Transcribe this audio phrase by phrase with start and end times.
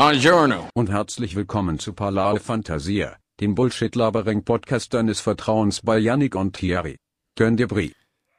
[0.00, 0.70] Buongiorno.
[0.72, 6.96] Und herzlich willkommen zu Palao Fantasia, dem Bullshit-Labering-Podcast deines Vertrauens bei Yannick und Thierry.
[7.36, 7.92] Gönn dir Brie.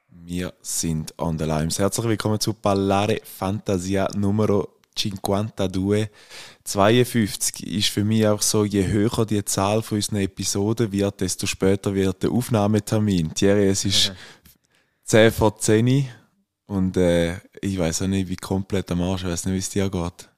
[0.09, 1.69] Wir sind on the line.
[1.69, 6.09] Herzlich willkommen zu Ballare Fantasia Numero 52.
[6.63, 11.45] 52 ist für mich auch so, je höher die Zahl von unseren Episoden wird, desto
[11.45, 13.35] später wird der Aufnahmetermin.
[13.35, 14.15] Thierry, es ist Mhm.
[15.03, 16.09] 10 vor 10
[16.65, 19.69] und äh, ich weiß auch nicht, wie komplett am Arsch, ich weiß nicht, wie es
[19.69, 20.30] dir geht.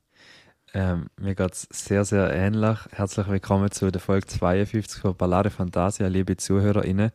[0.76, 2.80] Ähm, mir geht es sehr, sehr ähnlich.
[2.92, 7.12] Herzlich willkommen zu der Folge 52 von Ballade Fantasia, liebe ZuhörerInnen.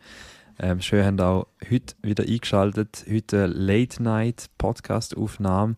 [0.60, 3.04] Ähm, schön, haben auch heute wieder eingeschaltet.
[3.10, 5.74] Heute eine Late-Night-Podcast-Aufnahme.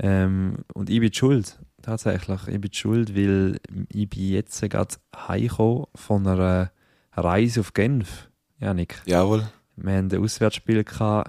[0.00, 2.48] Ähm, und ich bin schuld, tatsächlich.
[2.48, 3.60] Ich bin schuld, weil
[3.92, 6.72] ich bin jetzt gerade heimgekommen von einer
[7.12, 9.02] Reise auf Genf, Janik.
[9.06, 9.46] Jawohl.
[9.76, 10.84] Wir haben ein Auswärtsspiel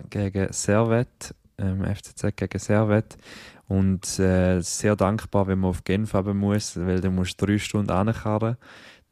[0.09, 3.20] gegen Servet, ähm, FCZ gegen Servet.
[3.71, 7.89] Und äh, sehr dankbar, wenn man auf Genf haben muss, weil du musst drei Stunden
[7.89, 8.57] ankarren,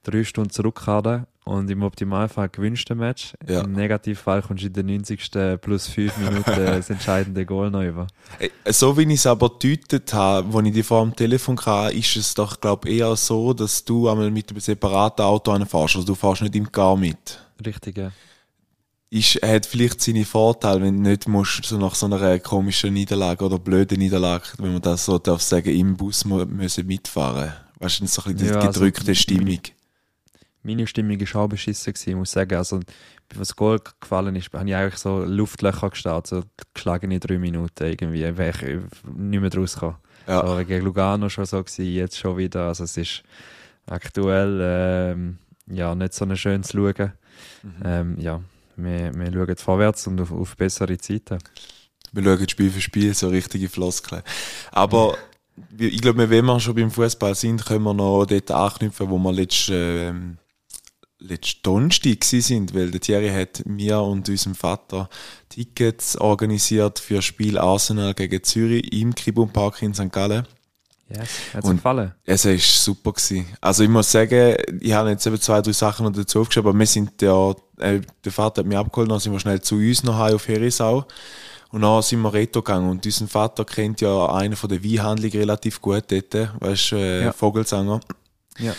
[0.04, 3.36] drei Stunden zurückkarren und im Optimalfall gewünschte Match.
[3.48, 3.62] Ja.
[3.62, 5.62] Im Negativfall kommst du in den 90.
[5.62, 8.08] plus 5 Minuten das entscheidende Goal noch über.
[8.66, 12.18] So wie ich es aber deutet habe, als ich die vor dem Telefon hatte, ist
[12.18, 15.96] es doch, glaube eher so, dass du einmal mit einem separaten Auto fährst.
[15.96, 17.40] Also du fährst nicht im Gar mit.
[17.66, 18.12] Richtig, ja.
[19.10, 23.44] Ist, hat vielleicht seine Vorteile, wenn du nicht musst, so nach so einer komischen Niederlage
[23.44, 27.54] oder blöden Niederlage, wenn man das so darf sagen, im Bus müssen mitfahren.
[27.80, 29.60] Weißt du, so ein bisschen die Ja, also- gedrückte Stimmung.
[30.62, 32.56] Meine Stimmung war auch beschissen, gewesen, ich muss sagen.
[32.58, 32.82] Also,
[33.30, 36.44] was das Goal gefallen ist, habe ich eigentlich so Luftlöcher gestartet, so
[36.74, 39.96] geschlagene drei Minuten irgendwie, weil ich nicht mehr kam.
[40.28, 40.42] Ja.
[40.42, 42.68] Aber gegen Lugano schon so gewesen, jetzt schon wieder.
[42.68, 43.24] Also es ist
[43.88, 45.38] aktuell ähm,
[45.68, 47.14] ja, nicht so schön zu schauen.
[47.64, 47.72] Mhm.
[47.86, 48.42] Ähm, ja,
[48.84, 51.40] wir, wir schauen vorwärts und auf, auf bessere Zeiten.
[52.12, 54.24] Wir schauen Spiel für Spiel, so richtige Floskeln.
[54.72, 55.16] Aber
[55.78, 59.32] ich glaube, wenn wir schon beim Fußball sind, können wir noch dort anknüpfen, wo wir
[59.32, 60.38] letzten, ähm,
[61.20, 65.10] letzten Donnerstag sind, weil der Thierry hat mir und unserem Vater
[65.50, 69.52] Tickets organisiert für das Spiel Arsenal gegen Zürich im Kibun
[69.82, 70.12] in St.
[70.12, 70.48] Gallen.
[71.10, 71.30] Yes.
[71.54, 72.14] Hat es Und- gefallen?
[72.24, 73.12] Es war super.
[73.14, 73.46] Gewesen.
[73.62, 76.78] Also ich muss sagen, ich habe jetzt eben zwei, drei Sachen noch dazu aufgeschrieben, aber
[76.80, 80.04] wir sind ja, äh, der Vater hat mich abgeholt, dann sind wir schnell zu uns
[80.04, 81.06] noch auf Herisau.
[81.72, 82.90] Und dann sind wir Reto gegangen.
[82.90, 87.24] Und unser Vater kennt ja einen von der Weinhandlung relativ gut dort, weißt du, äh,
[87.26, 87.32] Ja.
[87.34, 88.00] Vogelsanger.
[88.58, 88.74] Ja,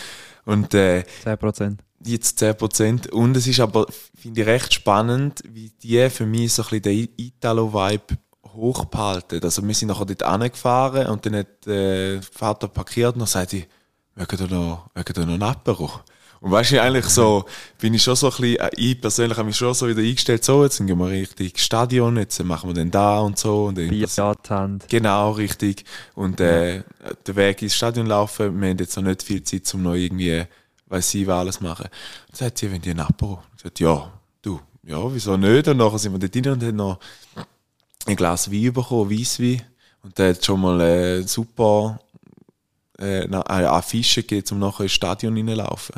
[0.45, 1.77] Und äh, 10%.
[2.05, 3.09] jetzt 10%.
[3.11, 3.85] Und es ist aber,
[4.19, 8.17] finde ich, recht spannend, wie die für mich so ein bisschen den Italo-Vibe
[8.53, 9.43] hochbehalten.
[9.43, 13.27] Also wir sind nachher dort angefahren und dann hat äh, der Vater parkiert und dann
[13.27, 13.67] sagt ich,
[14.15, 15.89] wir können da noch, können da noch ein Apero.
[16.41, 17.45] Und weißt du, eigentlich so,
[17.79, 20.43] bin ich schon so ein bisschen, äh, ich persönlich habe mich schon so wieder eingestellt,
[20.43, 23.65] so, jetzt gehen wir richtig Stadion, jetzt machen wir dann da und so.
[23.65, 23.89] Und dann
[24.49, 24.85] Hand.
[24.89, 25.85] Genau, richtig.
[26.15, 26.83] Und äh,
[27.27, 30.43] der Weg ins Stadion laufen, wir haben jetzt noch nicht viel Zeit, um noch irgendwie,
[30.87, 31.85] weiß ich, was alles machen.
[32.29, 33.43] Dann sagt sie, wenn die ein Apero?
[33.55, 34.11] Ich sagt, ja,
[34.41, 35.67] du, ja, wieso nicht?
[35.67, 36.99] Und nachher sind wir dort rein und haben noch
[38.07, 39.61] ein Glas Wein bekommen, Weisswein.
[40.03, 41.99] Und der hat schon mal äh, super
[42.99, 45.95] äh, Affische gegeben, um nachher ins Stadion reinlaufen.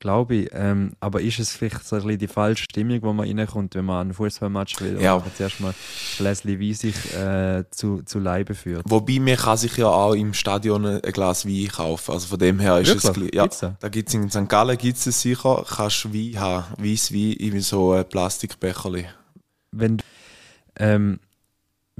[0.00, 0.50] Glaube ich.
[0.52, 3.84] Ähm, aber ist es vielleicht so ein bisschen die falsche Stimmung, wo man reinkommt, wenn
[3.84, 5.00] man einen Fußballmatch will?
[5.00, 5.14] Ja.
[5.14, 5.74] Und man zuerst mal
[6.20, 8.84] Leslie Wein sich äh, zu, zu Leibe führt.
[8.88, 12.12] Wobei, man kann sich ja auch im Stadion ein Glas Wein kaufen.
[12.12, 13.30] Also von dem her ist es Wirklich?
[13.32, 13.72] gleich- ja, Gibt's das?
[13.80, 14.48] da gibt's in St.
[14.48, 19.06] Gallen gibt's es sicher, kannst du Wein haben, Weisswein in so ein Plastikbecherli.
[19.72, 20.04] Wenn, du-
[20.78, 21.20] ähm,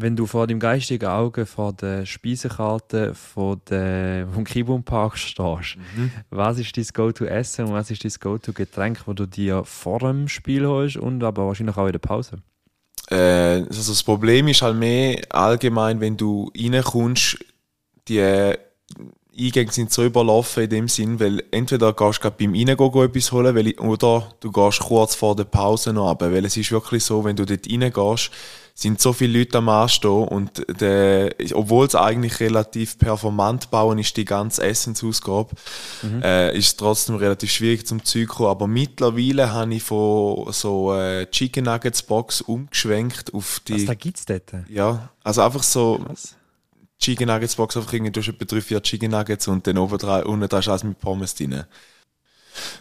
[0.01, 5.77] wenn du vor deinem geistigen Auge vor der Speisekarte von der, vom Kibun Park stehst,
[5.97, 6.13] Mhm.
[6.31, 10.67] was ist dein Go-To-Essen und was ist dein Go-To-Getränk, das du dir vor dem Spiel
[10.67, 12.39] holst und aber wahrscheinlich auch in der Pause?
[13.11, 13.17] Äh,
[13.67, 17.39] also das Problem ist halt mehr allgemein, wenn du reinkommst,
[18.07, 18.55] die
[19.39, 23.33] Eingänge sind so überlaufen in dem Sinn, weil entweder gehst du beim Reingehen gehen etwas
[23.33, 27.05] holen, weil, oder du gehst kurz vor der Pause noch runter, weil es ist wirklich
[27.05, 28.31] so, wenn du dort reingehst,
[28.81, 34.17] sind so viele Leute am Anstehen und der, obwohl es eigentlich relativ performant bauen ist,
[34.17, 35.51] die ganze Essensausgabe,
[36.23, 38.51] äh, ist es trotzdem relativ schwierig zum Zeug kommen.
[38.51, 43.95] Aber mittlerweile habe ich von so äh, Chicken Nuggets Box umgeschwenkt auf Was die, da
[43.95, 44.53] gibt's dort?
[44.69, 46.37] ja, also einfach so Was?
[47.01, 49.99] Chicken Nuggets Box einfach irgendwie, du hast etwa drei, vier Chicken Nuggets und dann oben
[49.99, 51.65] dran, unten dran ist alles mit Pommes drin.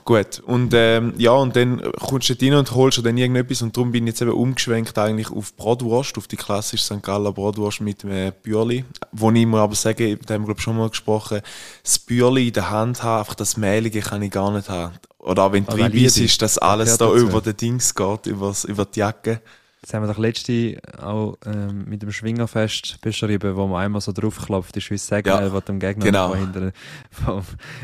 [0.05, 3.75] Gut, und ähm, ja, und dann kommst du dort rein und holst dann irgendetwas und
[3.75, 7.03] darum bin ich jetzt eben umgeschwenkt eigentlich auf Bratwurst, auf die klassische St.
[7.03, 10.77] Galler Bratwurst mit einem Bürli, wo ich muss aber sagen, da haben wir glaube schon
[10.77, 11.41] mal gesprochen,
[11.83, 14.93] das Bürli in der Hand haben, einfach das Mehlige kann ich gar nicht haben.
[15.19, 18.63] Oder auch wenn du drin bist, dass Das alles da über den Dings geht, übers,
[18.63, 19.41] über die Jacke.
[19.81, 24.11] Das haben wir doch letzte auch ähm, mit dem Schwingerfest beschrieben, wo man einmal so
[24.11, 26.35] draufklopft, ist wie Säge, Ja, du dem Gegner genau.
[26.35, 26.71] hinter
[27.11, 27.43] vom,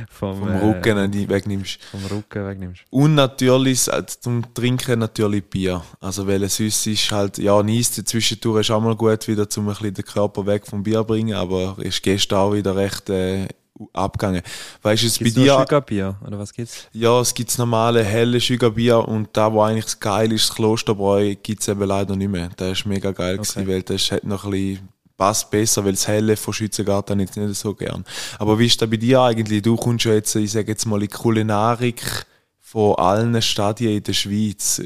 [0.09, 1.83] vom, Vom äh, Rücken wegnimmst.
[1.83, 2.81] vom Rücken wegnimmst.
[2.89, 5.83] Und natürlich äh, zum Trinken natürlich Bier.
[5.99, 9.67] Also weil es sonst ist halt, ja, nice, zwischendurch ist auch mal gut wieder, um
[9.67, 13.47] ein bisschen den Körper weg vom Bier bringen, aber ist gestern auch wieder recht äh,
[13.93, 14.41] abgegangen.
[14.81, 16.87] Weißt du, es bei dir, Sugarbier, oder was gibt's?
[16.93, 21.35] ja, es gibt normale helle Sugarbier und da, wo eigentlich das geil ist, das Klosterbräu,
[21.41, 22.49] gibt es eben leider nicht mehr.
[22.55, 23.47] Das ist mega geil Okay.
[23.49, 27.37] gewesen, weil das hat noch ein bisschen passt besser, weil das helle von Schützengarten jetzt
[27.37, 28.03] nicht so gern.
[28.39, 29.61] Aber wie ist das bei dir eigentlich?
[29.61, 32.25] Du kommst ja jetzt, ich sage jetzt mal, in die Kulinarik
[32.59, 34.81] von allen Stadien in der Schweiz.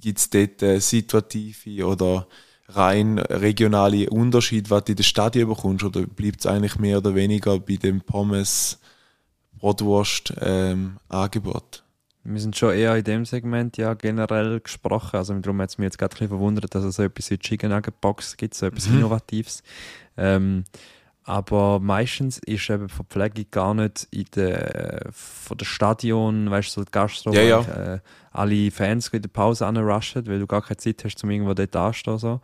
[0.00, 2.28] Gibt es dort äh, situative oder
[2.68, 5.84] rein regionale Unterschiede, was du in der Stadien bekommst?
[5.84, 8.78] Oder bleibt es eigentlich mehr oder weniger bei dem Pommes,
[9.58, 11.82] Brotwurst ähm, Angebot?
[12.24, 15.16] Wir sind schon eher in dem Segment ja generell gesprochen.
[15.16, 17.38] Also darum hat es mich jetzt gerade ein bisschen verwundert, dass es so etwas wie
[17.38, 18.98] Chicken Nugget Box gibt, so etwas Mhm.
[18.98, 19.62] Innovatives.
[20.18, 20.64] Ähm,
[21.28, 26.84] aber meistens ist eben Verpflegung gar nicht in der, von der Stadion, weißt du, so
[26.84, 27.60] die Gastro, Ja, ja.
[27.94, 27.98] äh,
[28.32, 31.76] alle Fans in der Pause anrushen, weil du gar keine Zeit hast, um irgendwo dort
[31.76, 32.18] anzustehen.
[32.18, 32.40] So.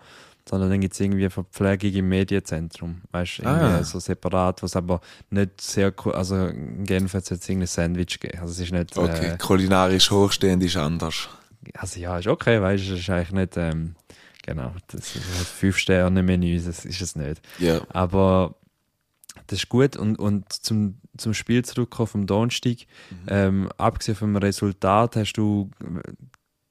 [0.47, 3.83] Sondern dann gibt es irgendwie Verpflegung im Medienzentrum, weißt du, irgendwie Ah.
[3.85, 5.01] so separat, was aber
[5.31, 8.41] nicht sehr cool, also in Genf hat es jetzt irgendein Sandwich gegeben.
[8.43, 11.31] Also es ist nicht, Okay, äh, kulinarisch hochstehend ist anders.
[11.79, 13.95] also ja, ist okay, weißt du, es ist eigentlich nicht, ähm,
[14.43, 17.41] genau, das ist ein Fünf-Sterne-Menü, das ist es nicht.
[17.59, 17.81] Ja.
[17.89, 18.55] Aber
[19.47, 22.79] das ist gut und, und zum, zum Spiel zurückkommen vom Donnerstag,
[23.29, 26.13] ähm, abgesehen vom Resultat, hast du äh,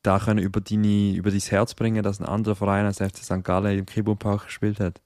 [0.04, 3.44] da können über, deine, über dein Herz bringen, dass ein anderer Verein als FC St.
[3.44, 5.00] Gallen im Kibelpark gespielt hat?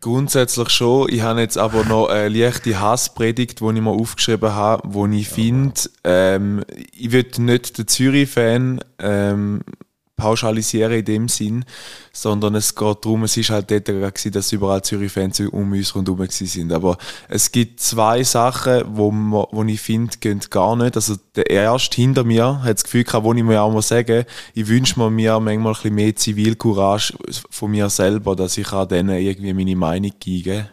[0.00, 1.10] Grundsätzlich schon.
[1.10, 5.28] Ich habe jetzt aber noch eine leichte Hasspredigt, die ich mir aufgeschrieben habe, wo ich
[5.28, 9.60] finde, ähm, ich will nicht den Zürich-Fan ähm,
[10.20, 11.64] pauschalisieren in dem Sinn,
[12.12, 16.46] sondern es geht darum, es ist halt dort gewesen, dass überall Zürich-Fans um uns gewesen
[16.46, 16.72] sind.
[16.72, 19.10] Aber es gibt zwei Sachen, wo,
[19.50, 20.96] wo ich finde, gehen gar nicht.
[20.96, 24.24] Also der erste hinter mir hat das Gefühl gehabt, wo ich mir auch mal sagen,
[24.54, 27.14] ich wünsche mir mir manchmal ein bisschen mehr Zivilcourage
[27.50, 30.68] von mir selber, dass ich an denen irgendwie meine Meinung gebe.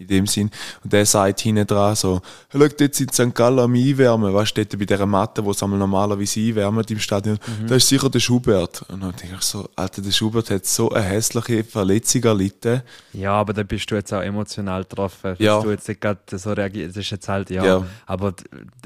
[0.00, 0.50] In dem Sinn.
[0.82, 3.34] Und der sagt hinten dran so, «Hey, schau, dort sind St.
[3.34, 4.32] Gallen am Einwärmen.
[4.32, 7.38] Weißt du, dort bei dieser Matte, wo einmal normalerweise einwärmen im Stadion.
[7.68, 8.82] Da ist sicher der Schubert.
[8.88, 12.82] Und dann denke ich so, Alter, der Schubert hat so eine hässliche Verletzung erlitten.
[13.12, 15.60] Ja, aber da bist du jetzt auch emotional getroffen, dass Ja.
[15.60, 16.96] du jetzt nicht gerade so reagierst.
[16.96, 17.64] Das ist jetzt halt, ja.
[17.64, 17.86] Ja.
[18.06, 18.32] Aber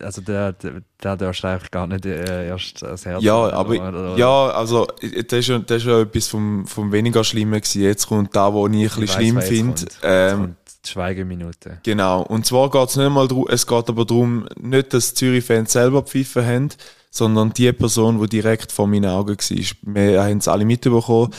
[0.02, 3.70] also der, der, der darfst eigentlich gar nicht äh, erst das Herz Ja, oder- aber,
[3.88, 7.82] oder- ja, also, das ist ja, das ist ja etwas vom, vom weniger Schlimmen gewesen.
[7.82, 9.80] Jetzt kommt da, wo ich ein Ich bisschen weiss, schlimm jetzt finde.
[9.82, 11.78] Jetzt Ähm, Schweigeminute.
[11.82, 12.22] Genau.
[12.22, 15.72] Und zwar geht es nicht mal darum, es geht aber darum, nicht, dass die Zürich-Fans
[15.72, 16.68] selber pfiffen haben,
[17.10, 19.94] sondern die Person, die direkt vor meinen Augen war.
[19.94, 21.32] Wir haben es alle mitbekommen.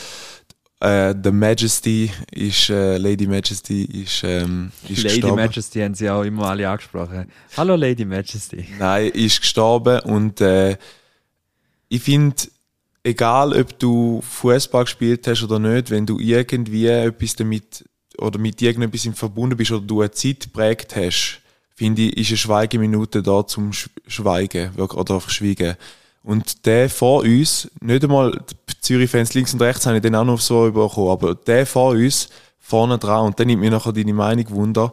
[0.80, 5.36] Äh, The Majesty ist, äh, Lady Majesty ist, ähm, ist Lady gestorben.
[5.36, 7.30] Majesty haben sie auch immer alle angesprochen.
[7.56, 8.66] Hallo Lady Majesty.
[8.78, 10.76] Nein, ist gestorben und äh,
[11.88, 12.36] ich finde,
[13.04, 17.84] egal ob du Fußball gespielt hast oder nicht, wenn du irgendwie etwas damit
[18.18, 21.40] oder mit irgendetwas verbunden bist oder du eine Zeit geprägt hast,
[21.74, 25.76] finde ich, ist eine Schweigeminute da zum Sch- Schweigen oder Schweigen.
[26.22, 28.32] Und der vor uns, nicht einmal
[28.68, 31.90] die Zürich-Fans links und rechts habe ich den auch noch so überkommen, aber der vor
[31.90, 32.28] uns,
[32.58, 34.92] vorne dran, und dann nimmt mir nachher deine Meinung Wunder,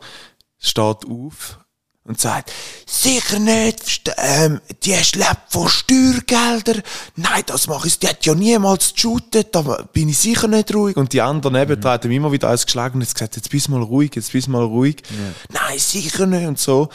[0.59, 1.57] steht auf
[2.05, 2.51] und sagt,
[2.85, 6.83] sicher nicht, ähm, die schleppt von Steuergeldern.
[7.15, 9.61] Nein, das mache ich, die hat ja niemals geshootet, da
[9.93, 10.97] bin ich sicher nicht ruhig.
[10.97, 13.67] Und die anderen nebendran haben ihm immer wieder eins geschlagen und jetzt gesagt, jetzt bist
[13.67, 15.01] du mal ruhig, jetzt bist du mal ruhig.
[15.53, 16.89] Nein, sicher nicht und so.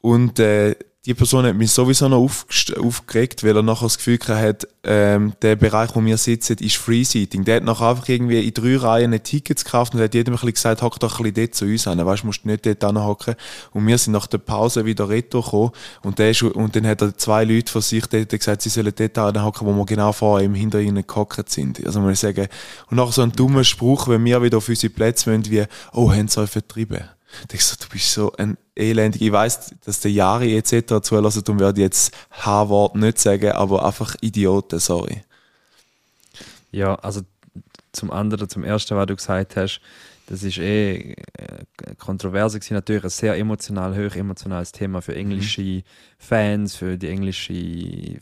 [0.00, 4.68] Und äh, die Person hat mich sowieso noch aufgeregt, weil er nachher das Gefühl hat,
[4.84, 7.44] ähm, der Bereich, wo wir sitzen, ist Free-Seating.
[7.44, 10.52] Der hat nachher einfach irgendwie in drei Reihen Tickets gekauft und hat jedem ein bisschen
[10.52, 12.06] gesagt, hock doch ein bisschen dort zu uns an.
[12.06, 13.34] Weißt du, musst nicht dort hocken.
[13.72, 17.02] Und wir sind nach der Pause wieder retour gekommen und, der ist, und dann hat
[17.02, 20.40] er zwei Leute von sich dort gesagt, sie sollen dort hocken, wo wir genau vor
[20.40, 21.84] ihm hinter ihnen gehockt sind.
[21.84, 22.46] Also muss ich sagen,
[22.90, 26.12] und nachher so ein dummer Spruch, wenn wir wieder auf unsere Plätze wollen, wie, oh,
[26.12, 27.02] haben sie euch vertrieben.
[27.52, 29.22] Ich so, du bist so ein elendig.
[29.22, 31.00] Ich weiss, dass der Jahre etc.
[31.02, 35.22] zulassen und werde jetzt H-Wort nicht sagen, aber einfach Idioten, sorry.
[36.70, 37.22] Ja, also
[37.92, 39.80] zum anderen, zum ersten, was du gesagt hast,
[40.26, 45.82] das ist eh äh, kontroverse gewesen, natürlich ein sehr emotional, hoch emotionales Thema für englische
[46.16, 48.18] Fans, für die englische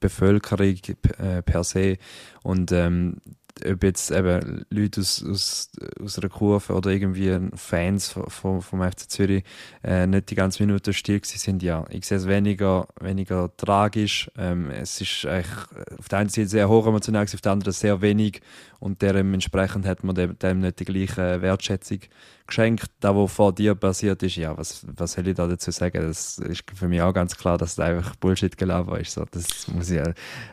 [0.00, 0.76] Bevölkerung
[1.18, 1.98] äh, per se.
[2.42, 3.16] Und ähm,
[3.64, 5.70] ob jetzt eben Leute aus, aus,
[6.02, 9.44] aus einer Kurve oder irgendwie Fans vom, vom FC Zürich
[9.82, 14.30] äh, nicht die ganze Minute still sind, ja, ich sehe es weniger, weniger tragisch.
[14.36, 18.00] Ähm, es ist eigentlich auf der einen Seite sehr hoch emotional, auf der anderen sehr
[18.00, 18.40] wenig
[18.80, 22.00] und dementsprechend hat man dem, dem nicht die gleiche Wertschätzung
[22.46, 22.90] geschenkt.
[23.00, 26.02] Da, was vor dir passiert ist, ja, was, was soll ich da dazu sagen?
[26.02, 29.12] Das ist für mich auch ganz klar, dass das einfach Bullshit gelaufen ist.
[29.12, 30.02] So, das muss ich,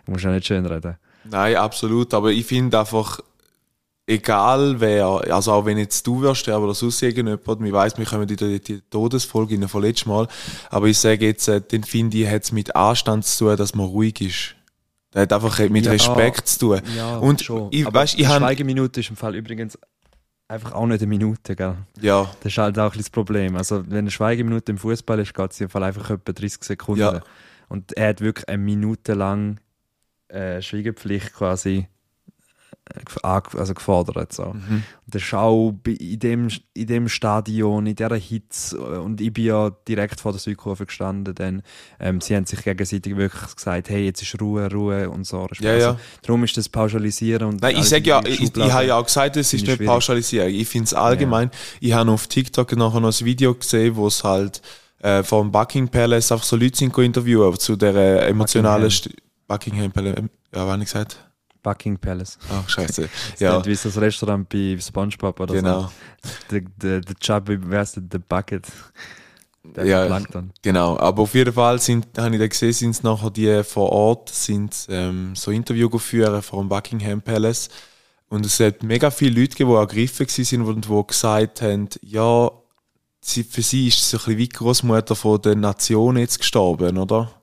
[0.06, 0.98] muss ich ja nicht schön reden.
[1.24, 2.14] Nein, absolut.
[2.14, 3.20] Aber ich finde einfach,
[4.08, 8.06] egal wer, also auch wenn jetzt du wirst sterben oder sonst irgendjemand, ich weiss, wir
[8.06, 10.28] kommen in die, die Todesfolge in von letztes Mal,
[10.70, 13.76] aber ich sage jetzt, äh, den finde ich, hat es mit Anstand zu tun, dass
[13.76, 14.56] man ruhig ist.
[15.12, 16.82] Das hat einfach mit ja, Respekt zu tun.
[16.96, 17.68] Ja, und schon.
[17.72, 19.78] Ich, aber weißt, ich Schweigeminute ist im Fall übrigens
[20.48, 21.76] einfach auch nicht eine Minute, gell?
[22.02, 22.30] Ja.
[22.42, 23.56] Das ist halt auch ein das Problem.
[23.56, 27.02] Also, wenn eine Schweigeminute im Fußball ist, geht es im Fall einfach etwa 30 Sekunden.
[27.02, 27.22] Ja.
[27.68, 29.60] Und er hat wirklich eine Minute lang
[30.32, 31.88] äh, Schweigepflicht quasi
[32.96, 34.34] äh, also gefordert.
[34.34, 34.46] So.
[34.46, 34.84] Mhm.
[35.06, 39.46] Und der Schau in dem, in dem Stadion, in dieser Hitze, äh, und ich bin
[39.46, 41.64] ja direkt vor der Südkurve gestanden, dann,
[42.00, 45.48] ähm, sie haben sich gegenseitig wirklich gesagt, hey, jetzt ist Ruhe, Ruhe und so.
[45.60, 46.00] Ja, also, ja.
[46.24, 49.38] Darum ist das Pauschalisieren und Nein, ich sage ja, ich, ich habe ja auch gesagt,
[49.38, 49.88] es ist nicht schwierig.
[49.88, 50.50] Pauschalisieren.
[50.50, 51.88] Ich finde es allgemein, ja.
[51.88, 54.62] ich habe auf TikTok nachher noch ein Video gesehen, wo es halt
[55.00, 60.16] äh, vom Buckingham Palace einfach so Leute sind interviewen zu der emotionalen Buckingham, Buckingham Palace,
[60.16, 61.32] ja, was habe ich gesagt?
[61.62, 62.38] Bucking Palace.
[62.50, 63.10] Ach, scheiße.
[63.40, 63.64] ja.
[63.66, 65.82] Wie das Restaurant bei SpongeBob oder genau.
[65.82, 65.90] so.
[66.48, 66.70] Genau.
[66.82, 68.66] Der Chubby, wer ist der Bucket?
[69.64, 70.22] Der ja,
[70.62, 70.98] genau.
[70.98, 74.30] Aber auf jeden Fall sind, habe ich da gesehen, sind es nachher die vor Ort,
[74.30, 77.70] sind ähm, so Interview geführt vom Buckingham Palace.
[78.30, 82.50] Und es hat mega viele Leute gegeben, die ergriffen waren und die gesagt haben, ja,
[83.20, 86.98] sie, für sie ist so ein bisschen wie die Großmutter von der Nation jetzt gestorben,
[86.98, 87.41] oder?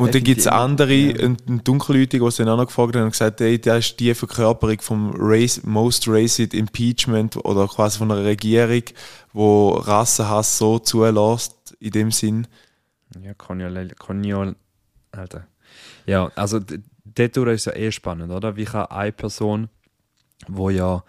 [0.00, 1.26] Und dann gibt es andere, ja.
[1.26, 4.14] ein Dunkelhäutige, die sie dann auch noch gefragt haben und gesagt, ey, das ist die
[4.14, 8.82] Verkörperung vom Race, Most Racist Impeachment oder quasi von einer Regierung,
[9.32, 12.46] wo Rassenhass so zulässt, in dem Sinn.
[13.22, 14.56] Ja, Kolonial, Kolonial,
[15.12, 15.46] Alter.
[16.06, 16.60] Ja, also
[17.04, 18.56] dort ist ja eh spannend, oder?
[18.56, 19.68] Wie kann eine Person,
[20.48, 21.04] wo ja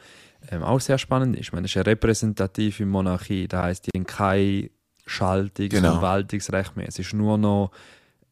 [0.49, 3.97] ähm, auch sehr spannend ist, ich meine, das ist ja repräsentative Monarchie, das heißt, die
[3.97, 4.69] haben kein
[5.07, 5.93] Schaltungs- genau.
[5.93, 6.87] Verwaltungsrecht mehr.
[6.87, 7.71] Es ist nur noch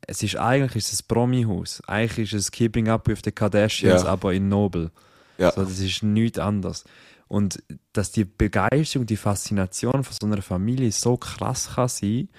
[0.09, 1.81] es ist eigentlich ist es Promi-Haus.
[1.87, 4.09] Eigentlich ist es Keeping Up with the Kardashians, ja.
[4.09, 4.91] aber in Nobel.
[5.37, 5.51] Ja.
[5.51, 6.83] So, das ist nichts anderes.
[7.27, 7.61] Und
[7.93, 12.29] dass die Begeisterung, die Faszination von so einer Familie so krass kann sein,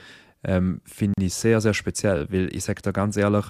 [0.43, 2.31] ähm, finde ich sehr, sehr speziell.
[2.33, 3.47] Weil ich sage da ganz ehrlich,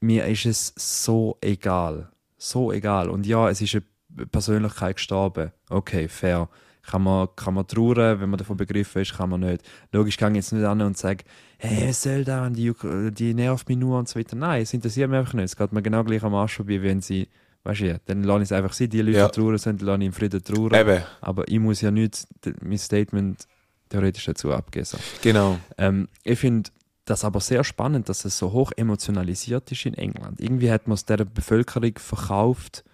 [0.00, 2.10] mir ist es so egal.
[2.38, 3.10] So egal.
[3.10, 5.52] Und ja, es ist eine Persönlichkeit gestorben.
[5.68, 6.48] Okay, fair
[6.86, 9.62] kann man, kann man trauern, wenn man davon begriffen ist, kann man nicht.
[9.92, 11.20] Logisch kann ich jetzt nicht an und sagen,
[11.58, 12.72] hey, was soll da, die,
[13.12, 14.36] die nervt mich nur und so weiter.
[14.36, 15.46] Nein, es interessiert mich einfach nicht.
[15.46, 17.28] Es geht mir genau gleich am Arsch vorbei, wenn sie,
[17.64, 19.28] weißt du, dann lasse ich es einfach sein, die Leute, ja.
[19.28, 20.74] die trauern sind, lasse ich im Frieden trauern.
[20.74, 21.02] Eben.
[21.20, 22.26] Aber ich muss ja nicht
[22.62, 23.46] mein Statement
[23.88, 24.86] theoretisch dazu abgeben.
[25.22, 25.58] Genau.
[25.78, 26.70] Ähm, ich finde
[27.04, 30.40] das aber sehr spannend, dass es so hoch emotionalisiert ist in England.
[30.40, 32.84] Irgendwie hat man es der Bevölkerung verkauft,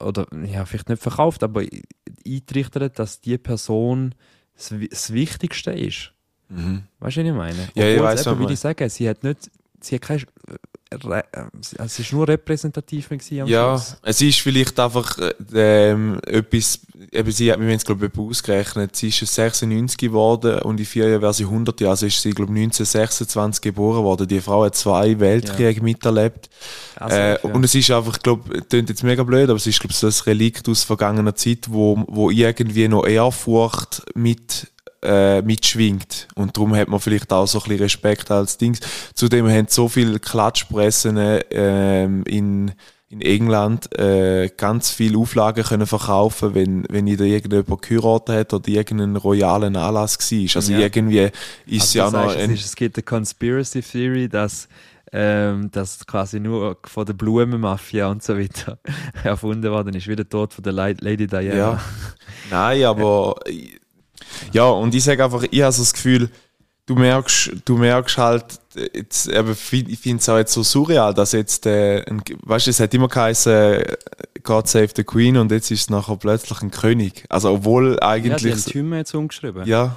[0.00, 1.62] oder ja, vielleicht nicht verkauft, aber
[2.26, 4.14] eintrichtert, dass die Person
[4.56, 6.12] das, das Wichtigste ist.
[6.48, 6.84] Mhm.
[7.00, 7.58] Weißt du, was ich meine?
[7.58, 9.50] Ja, Obwohl ich weiß, eben, wie ich sage, sie hat nicht,
[9.80, 10.22] sie hat keine
[10.90, 11.22] äh,
[11.78, 13.96] es ist nur repräsentativ am Ja, Schluss.
[14.02, 16.80] es ist vielleicht einfach äh, ähm, etwas,
[17.16, 21.08] eben sie hat, haben es glaube ich ausgerechnet, sie ist 96 geworden und in vier
[21.08, 24.28] Jahren wäre sie 100 Jahre, also ist sie glaube ich 1926 geboren worden.
[24.28, 25.82] Die Frau hat zwei Weltkriege ja.
[25.82, 26.48] miterlebt.
[26.96, 27.50] Also, äh, ja.
[27.52, 29.98] Und es ist einfach, ich glaube, klingt jetzt mega blöd, aber es ist glaube ich
[29.98, 34.68] so ein Relikt aus vergangener Zeit, wo, wo irgendwie noch Ehrfurcht mit
[35.02, 36.28] äh, mitschwingt.
[36.34, 38.80] Und darum hat man vielleicht auch so ein bisschen Respekt als Dings.
[39.14, 42.72] Zudem haben so viele Klatschpressen äh, in,
[43.08, 48.68] in England äh, ganz viele Auflagen können verkaufen, wenn, wenn jeder irgendjemand geheiratet hat oder
[48.68, 50.56] irgendeinen royalen Anlass war.
[50.56, 50.80] Also ja.
[50.80, 51.30] irgendwie
[51.66, 52.34] ist also ja noch...
[52.34, 54.68] Heißt, es, es gibt eine Conspiracy Theory, dass
[55.12, 58.78] ähm, dass quasi nur von der Blumenmafia und so weiter
[59.24, 61.54] erfunden worden ist, wie der Tod von der Lady Diana.
[61.54, 61.80] Ja.
[62.50, 63.36] Nein, aber
[64.52, 66.28] ja, und ich sage einfach, ich habe so das Gefühl,
[66.86, 68.60] du merkst, du merkst halt,
[68.94, 72.70] jetzt, aber ich finde es auch jetzt so surreal, dass jetzt, äh, ein, weißt du,
[72.70, 73.82] es hat immer geheißen,
[74.42, 77.24] God Save the Queen und jetzt ist es nachher plötzlich ein König.
[77.28, 78.30] Also, obwohl eigentlich.
[78.30, 79.66] Ja, die haben die Hymne jetzt umgeschrieben.
[79.66, 79.96] Ja.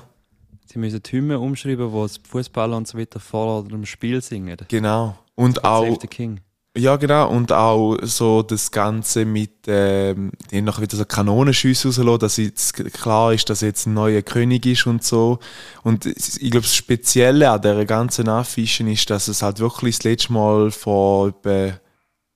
[0.66, 4.58] Sie müssen die Hymne umschreiben, wo Fußballer und so weiter vor dem Spiel singen.
[4.68, 5.18] Genau.
[5.36, 5.86] Und God auch.
[5.86, 6.42] Save the King.
[6.80, 7.30] Ja, genau.
[7.30, 12.94] Und auch so das Ganze mit, ähm, die noch wieder so Kanonenschüsse rauslassen, dass jetzt
[12.94, 15.40] klar ist, dass jetzt ein neuer König ist und so.
[15.84, 20.06] Und ich glaube, das Spezielle an dieser ganzen Affischen ist, dass es halt wirklich das
[20.06, 21.80] letzte Mal vor etwa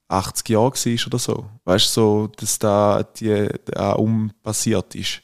[0.10, 1.46] 80 Jahre war oder so.
[1.64, 5.22] Weißt du, so, dass da die da unpassiert ist.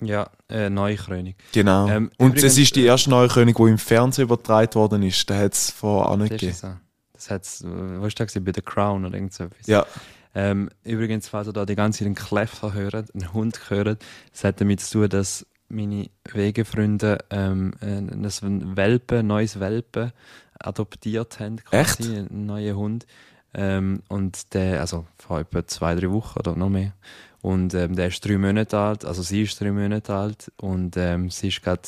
[0.00, 1.34] Ja, äh, Neukrönung.
[1.52, 1.88] Genau.
[1.88, 5.30] Ähm, Und es ist die äh, erste Neukönig, die im Fernsehen übertragen worden ist.
[5.30, 6.80] Da hat es vorher auch nicht gegeben.
[7.24, 8.44] Das hat es, was ist das, gewesen?
[8.44, 9.66] bei The Crown oder irgend so etwas.
[9.66, 9.86] Ja,
[10.34, 14.44] Ähm, übrigens, falls ihr da die ganze Zeit einen Kläffer hört, einen Hund hört, das
[14.44, 20.12] hat damit zu tun, dass meine Wegefreunde ähm, ein, ein Welpe, ein neues Welpe
[20.58, 21.56] adoptiert haben.
[21.70, 22.00] Echt?
[22.00, 23.06] Einen neuen Hund.
[23.54, 26.92] Ähm, und der, also vor etwa zwei, drei Wochen oder noch mehr.
[27.40, 31.30] Und ähm, der ist drei Monate alt, also sie ist drei Monate alt und ähm,
[31.30, 31.82] sie ist gerade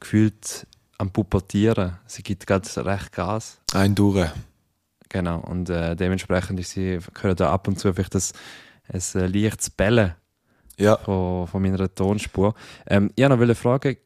[0.00, 0.66] gefühlt
[0.98, 1.96] am Pubertieren.
[2.06, 3.58] Sie gibt gerade recht Gas.
[3.72, 4.28] ein durch.
[5.08, 8.32] Genau, und äh, dementsprechend ist sie, hören da ab und zu vielleicht das,
[8.88, 10.14] ein äh, leichtes Bellen
[10.78, 10.96] Ja.
[10.98, 12.54] von, von meiner Tonspur.
[12.86, 13.96] Ähm, ich wollte noch fragen,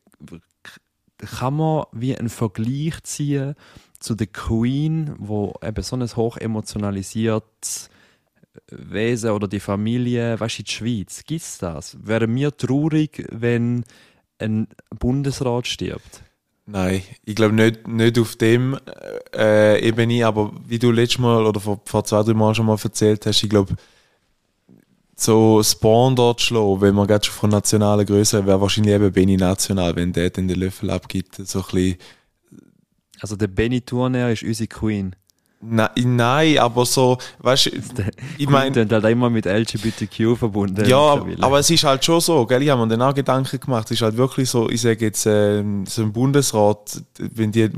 [1.39, 3.55] kann man wie einen Vergleich ziehen
[3.99, 7.91] zu der Queen, wo eben so ein hoch emotionalisiertes
[8.71, 11.97] Wesen oder die Familie, weißt du, in der Schweiz, gibt es das?
[12.03, 13.85] Wären wir traurig, wenn
[14.39, 16.23] ein Bundesrat stirbt?
[16.73, 18.79] Nein, ich glaube nicht, nicht auf dem
[19.35, 22.79] äh, Ebene, aber wie du letztes Mal oder vor, vor zwei, drei Mal schon mal
[22.81, 23.75] erzählt hast, ich glaube,
[25.17, 29.37] so Spawn dort schlagen, wenn man gerade schon von nationaler Größe wäre wahrscheinlich eben Benny
[29.37, 31.37] national, wenn der dann den Löffel abgibt.
[31.45, 31.99] So ein bisschen,
[33.21, 35.17] Also der Benny Turner ist unsere Queen.
[35.61, 37.71] Nein, nein, aber so, weißt du,
[38.39, 40.85] ich meine, klingt halt immer mit LGBTQ verbunden.
[40.89, 42.63] Ja, aber es ist halt schon so, gell?
[42.63, 43.87] Ich habe mir dann auch Gedanken gemacht.
[43.87, 47.71] Es ist halt wirklich so, ich sage jetzt, ähm, so ein Bundesrat, wenn die,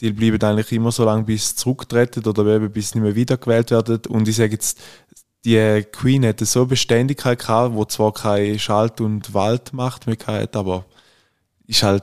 [0.00, 3.14] die bleiben eigentlich immer so lange, bis sie zurücktreten oder eben bis sie nicht mehr
[3.14, 4.00] wiedergewählt werden.
[4.08, 4.80] Und ich sage jetzt,
[5.44, 10.54] die Queen hätte so eine Beständigkeit gehabt, wo zwar keine Schalt- und Waldmacht mehr hat,
[10.54, 10.84] aber
[11.70, 12.02] ist halt,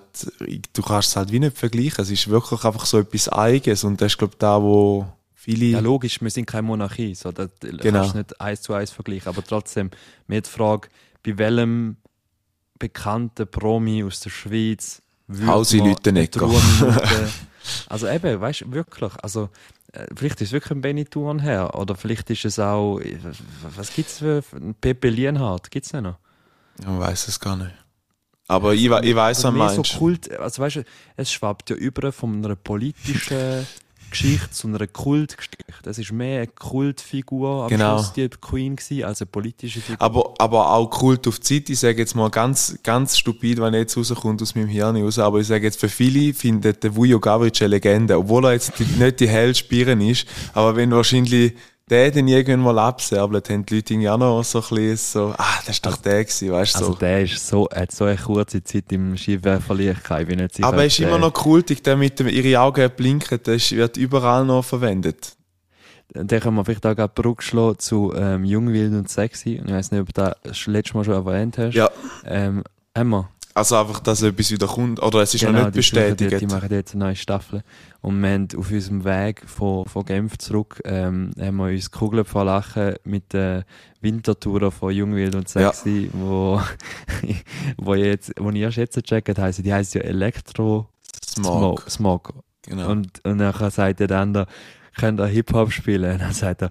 [0.74, 2.02] du kannst es halt wie nicht vergleichen.
[2.02, 5.06] Es ist wirklich einfach so etwas Eigenes und das ist, glaube ich, da, wo
[5.36, 5.66] viele.
[5.66, 8.00] Ja, logisch, wir sind keine Monarchie, so, das Genau.
[8.00, 9.28] kannst du nicht eins zu eins vergleichen.
[9.28, 9.92] Aber trotzdem,
[10.28, 10.88] mir die Frage,
[11.22, 11.98] bei welchem
[12.80, 17.28] bekannten Promi aus der Schweiz würde Hausi man eine Trauerminute-
[17.90, 19.50] Also eben, weißt du, wirklich, also
[19.92, 21.06] äh, vielleicht ist es wirklich ein Benny
[21.42, 23.18] her oder vielleicht ist es auch, äh,
[23.76, 26.16] was gibt es für ein Pepe Lienhardt, gibt es noch?
[26.80, 27.74] Ich weiß es gar nicht.
[28.48, 29.98] Aber ich, we- ich weiß, was Also mehr so.
[29.98, 30.84] Kult, also weißt du,
[31.18, 33.68] es schwappt ja über von einer politischen
[34.10, 35.58] Geschichte zu einer Kultgeschichte.
[35.90, 37.98] Es ist mehr eine Kultfigur am Genau.
[37.98, 40.02] Schluss die Queen gewesen, als eine politische Figur.
[40.02, 43.74] Aber, aber auch Kult auf die Zeit, ich sage jetzt mal ganz, ganz stupid, wenn
[43.74, 47.20] jetzt rauskommt aus meinem Hirn raus, aber ich sage jetzt, für viele findet der Vujo
[47.20, 51.54] Gavric eine Legende, obwohl er jetzt nicht die helle Spieren ist, aber wenn wahrscheinlich
[51.90, 55.34] der dann irgendwann mal abserbelt, haben die Leute irgendwie auch noch so ein bisschen so,
[55.38, 57.00] ah, das ist doch der gewesen, weißt du, also so.
[57.00, 60.68] der ist so, hat so eine kurze Zeit im Skiwerferlicht gehabt, ich bin nicht sicher.
[60.68, 63.96] Aber er ist immer noch kultig, der mit dem, ihre Augen blinken, der ist, wird
[63.96, 65.38] überall noch verwendet.
[66.14, 69.62] Den können wir vielleicht auch gerade Brücke schlagen zu ähm, Jung, Wild und Sexy.
[69.64, 71.76] Ich weiß nicht, ob du das letztes Mal schon erwähnt hast.
[71.76, 71.90] Ja.
[72.26, 72.64] Ähm,
[72.98, 73.30] haben wir.
[73.58, 76.32] Also einfach, dass etwas wieder kommt, oder es ist noch nicht Genau, die bestätigt.
[76.32, 77.64] Die, die machen jetzt eine neue Staffel.
[78.02, 82.24] Und wir haben auf unserem Weg von, von Genf zurück, ähm, haben wir uns Kugeln
[82.24, 83.64] vor Lachen mit den
[84.00, 86.62] Wintertouren von Jungwild und Sexy, wo,
[87.78, 90.88] wo, jetzt, wo ich erst jetzt gecheckt heißen, die heißt ja Elektro
[91.28, 91.82] Smog.
[91.82, 91.90] Smog.
[91.90, 92.34] Smog.
[92.62, 92.92] Genau.
[92.92, 94.46] Und, und dann sagt der andere,
[95.00, 96.12] könnt ihr Hip-Hop spielen?
[96.12, 96.70] Und dann sagt er,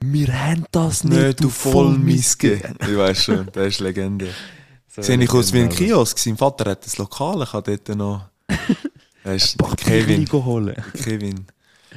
[0.00, 2.60] wir haben das nicht, Nicht, du Vollmiske.
[2.80, 4.28] Ich weiß schon, der ist Legende.
[4.96, 5.68] So, Sehe ich aus wie ein.
[5.68, 6.18] Kiosk.
[6.18, 8.30] Sein Vater hat das Lokal, ich habe dort noch.
[9.58, 10.26] Boah, Kevin.
[10.32, 10.74] Holen.
[10.94, 11.46] Kevin.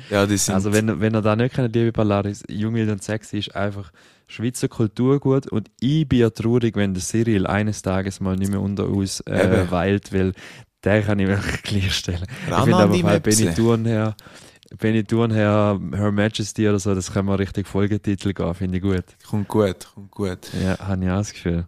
[0.09, 0.55] Ja, die sind.
[0.55, 3.93] Also wenn, wenn ihr da nicht kennt, liebe Ballaris, Jung, Wild und Sexy ist einfach
[4.27, 8.59] Schweizer Kulturgut und ich bin ja traurig, wenn der Cyril eines Tages mal nicht mehr
[8.59, 10.33] unter uns äh, weilt, weil
[10.83, 12.25] der kann ich wirklich gleichstellen.
[12.49, 13.45] Ich finde aber Möpse.
[13.45, 14.15] Benny Thurnherr,
[14.77, 19.05] Benny Thurnherr, Her Majesty oder so, das kann man richtig Folgetitel gehen, finde ich gut.
[19.25, 20.49] kommt gut, kommt gut.
[20.61, 21.65] Ja, habe ich auch das Gefühl.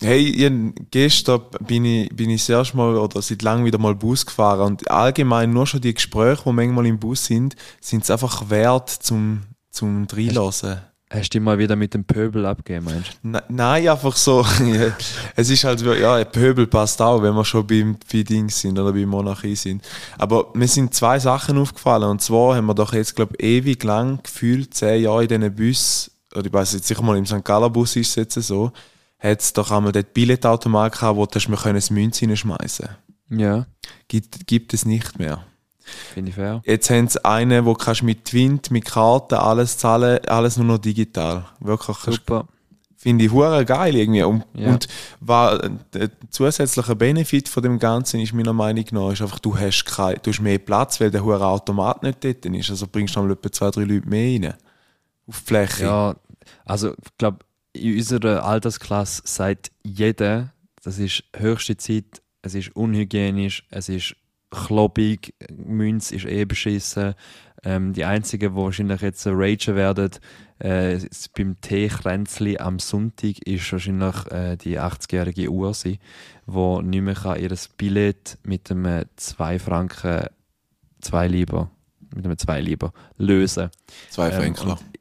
[0.00, 3.96] Hey, ich, gestern bin ich, bin ich das erste Mal oder seit langem wieder mal
[3.96, 8.10] Bus gefahren und allgemein nur schon die Gespräche, die manchmal im Bus sind, sind es
[8.10, 10.82] einfach wert zum, zum Reinlassen.
[11.10, 13.28] Hast du dich mal wieder mit dem Pöbel abgegeben, meinst du?
[13.28, 14.46] Ne- Nein, einfach so.
[15.36, 18.78] es ist halt, ja, ein Pöbel passt auch, wenn wir schon beim, bei Dings sind
[18.78, 19.82] oder bei Monarchie sind.
[20.18, 22.10] Aber mir sind zwei Sachen aufgefallen.
[22.10, 25.54] Und zwar haben wir doch jetzt, glaube ich, ewig lang gefühlt, zehn Jahre in diesen
[25.56, 27.42] Bus, oder ich weiß jetzt sicher mal, im St.
[27.42, 28.70] Galler Bus ist es jetzt so,
[29.18, 32.88] hat es doch einmal dort Billetautomat gehabt, wo du mir können das Münz reinschmeißen
[33.30, 33.66] Ja,
[34.08, 35.44] gibt, gibt es nicht mehr.
[36.14, 36.62] finde ich fair.
[36.64, 40.78] Jetzt haben sie einen, wo kannst mit Twint, mit Karten alles zahlen, alles nur noch
[40.78, 41.46] digital.
[41.60, 42.46] Wirklich, Super.
[43.00, 44.24] Finde ich hure geil irgendwie.
[44.24, 44.70] Und, Ja.
[44.72, 44.88] und
[45.20, 45.56] war,
[45.92, 50.16] der zusätzliche Benefit von dem Ganzen ist meiner Meinung nach, ist einfach, du hast, kein,
[50.20, 52.70] du hast mehr Platz, weil der hure Automat nicht dort ist.
[52.70, 54.54] Also bringst du mal etwa zwei, drei Leute mehr rein.
[55.28, 55.84] auf die Fläche.
[55.84, 56.16] Ja,
[56.64, 57.38] also ich glaube,
[57.72, 60.52] in unserer Altersklasse sagt jeder,
[60.82, 64.14] das ist höchste Zeit, es ist unhygienisch, es ist
[64.50, 67.14] klobig, Münz ist eh beschissen.
[67.64, 70.10] Ähm, die einzigen, die wahrscheinlich jetzt ragen werden,
[70.60, 70.98] äh,
[71.36, 75.98] beim Teekränzli am Sonntag ist wahrscheinlich äh, die 80-jährige Ursi,
[76.46, 80.26] die nicht mehr kann ihr Billett mit einem 2 Franken,
[81.00, 81.70] 2 Lieber,
[82.14, 83.70] mit einem 2 Lieber lösen.
[84.10, 84.72] Zwei Ähm, Fränkler.
[84.78, 84.97] und-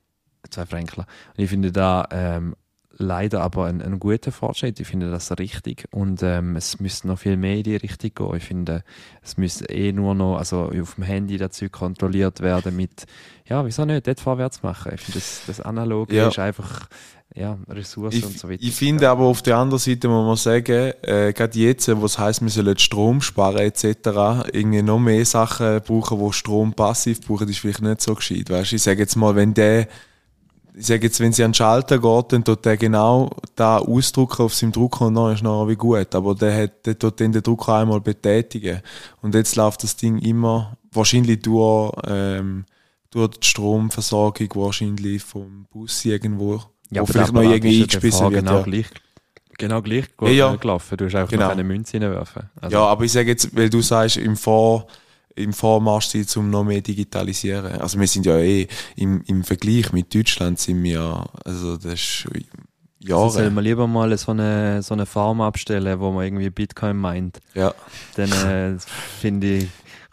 [0.50, 1.06] zwei Fränkler.
[1.38, 2.56] Und ich finde da ähm,
[3.00, 4.80] leider aber ein, ein guter Fortschritt.
[4.80, 5.86] Ich finde das richtig.
[5.92, 8.36] Und ähm, es müsste noch viel mehr in die Richtung gehen.
[8.38, 8.84] Ich finde,
[9.22, 13.06] es müsste eh nur noch, also auf dem Handy dazu kontrolliert werden mit,
[13.48, 14.92] ja, wieso nicht, dort vorwärts machen.
[14.96, 16.30] Ich finde, das, das Analoge Ja.
[16.30, 16.88] ist einfach,
[17.36, 18.64] ja, Ressourcen Ich, und so weiter.
[18.64, 22.18] ich finde aber auf der anderen Seite muss man sagen, äh, gerade jetzt, wo es
[22.18, 23.86] heisst, wir sollen Strom sparen etc.,
[24.52, 28.50] irgendwie noch mehr Sachen brauchen, wo Strom passiv brauchen, ist vielleicht nicht so gescheit.
[28.50, 28.74] Weißt?
[28.74, 29.88] Ich sage jetzt mal, wenn der,
[30.80, 34.44] ich sage jetzt, wenn sie an den Schalter geht, dann tut der genau da ausdrucken
[34.44, 36.14] auf seinem Drucker und dann ist nachher wie gut.
[36.14, 38.82] Aber der, hat, der tut dann den Drucker einmal betätigen.
[39.22, 42.66] Und jetzt läuft das Ding immer wahrscheinlich durch, ähm,
[43.10, 46.62] durch die Stromversorgung wahrscheinlich vom Bus irgendwo.
[46.92, 48.46] ja, wo vielleicht noch irgendwie ja eingespissen wird.
[48.46, 48.64] Genau ja.
[48.64, 48.86] gleich,
[49.58, 50.54] genau gleich Ja, ja.
[50.54, 50.98] äh, gelaufen.
[50.98, 51.46] Du hast einfach Genau.
[51.46, 52.50] noch eine Münze reinwerfen.
[52.62, 54.86] Also, ja, aber ich sage jetzt, weil du sagst, im Vor
[55.38, 57.80] im Vormarsch sind, um noch mehr digitalisieren.
[57.80, 62.02] Also wir sind ja eh im, im Vergleich mit Deutschland sind wir, also das ist
[62.02, 62.34] schon
[63.10, 63.52] also soll Jahre.
[63.52, 67.40] man lieber mal so eine, so eine Farm abstellen, wo man irgendwie Bitcoin meint.
[67.54, 67.74] Ja.
[68.16, 68.78] Dann äh,
[69.20, 69.68] finde ich,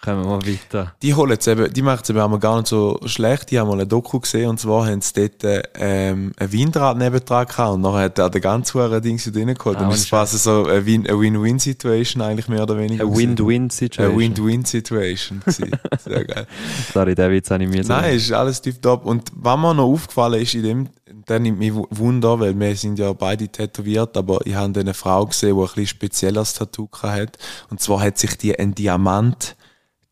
[0.04, 0.94] kommen wir weiter.
[1.02, 3.50] Die holen es eben, die machen es eben auch gar nicht so schlecht.
[3.50, 7.46] Die haben mal ein Doku gesehen und zwar haben sie dort ähm, ein Windrad nebendran
[7.46, 9.78] gehabt und nachher hat er den ganz hohen Dings wieder reingeholt.
[9.78, 13.04] Ah, und es quasi so eine Win- eine Win-Win-Situation eigentlich mehr oder weniger.
[13.04, 13.30] Eine gewesen.
[13.30, 14.18] Eine Win-Win-Situation.
[14.18, 15.42] Win-Win-Situation.
[16.04, 16.46] Sehr geil.
[16.92, 17.92] Sorry, der Witz habe ich mir so.
[17.92, 19.04] Nein, ist alles tipptopp.
[19.06, 20.88] Und was mir noch aufgefallen ist in dem,
[21.28, 24.92] der nimmt mich wu- Wunder, weil wir sind ja beide tätowiert, aber ich habe eine
[24.94, 27.38] Frau gesehen, die ein bisschen spezielles Tattoo hat.
[27.70, 29.56] Und zwar hat sich die ein Diamant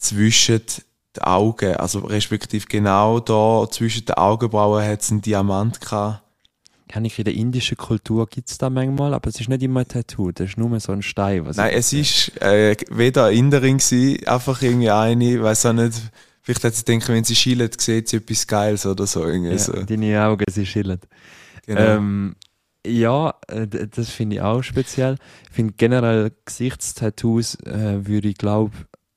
[0.02, 0.60] zwischen
[1.16, 6.22] den Augen, also respektive genau da zwischen den Augenbrauen hat es einen Diamant gehabt.
[6.88, 9.80] Kann ich in der indischen Kultur gibt es da manchmal, aber es ist nicht immer
[9.80, 11.46] ein Tattoo, das ist nur so ein Stein.
[11.46, 15.94] Was Nein, es ist äh, weder eine Inderin gewesen, einfach irgendwie eine, weiß auch nicht,
[16.42, 19.24] vielleicht hat sie gedacht, wenn sie schielt, sieht sie etwas Geiles oder so.
[19.24, 19.72] Irgendwie ja, so.
[19.72, 21.00] Deine Augen, sie schillen.
[21.64, 21.80] Genau.
[21.80, 22.36] Ähm,
[22.86, 25.16] ja, äh, das finde ich auch speziell.
[25.48, 28.72] Ich finde generell Gesichtstattoos äh, würde ich glaube,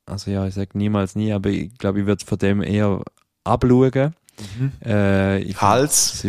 [0.05, 3.01] also ja, ich sage niemals nie, aber ich glaube, ich würde von dem eher
[3.43, 4.15] abschauen.
[4.57, 4.71] Mhm.
[4.83, 6.25] Äh, ich find, Hals?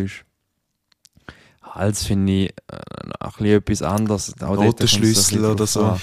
[1.63, 2.77] Hals finde ich äh,
[3.21, 4.37] ein bisschen etwas anderes.
[4.37, 5.85] Notenschlüssel oder so.
[5.85, 6.01] an.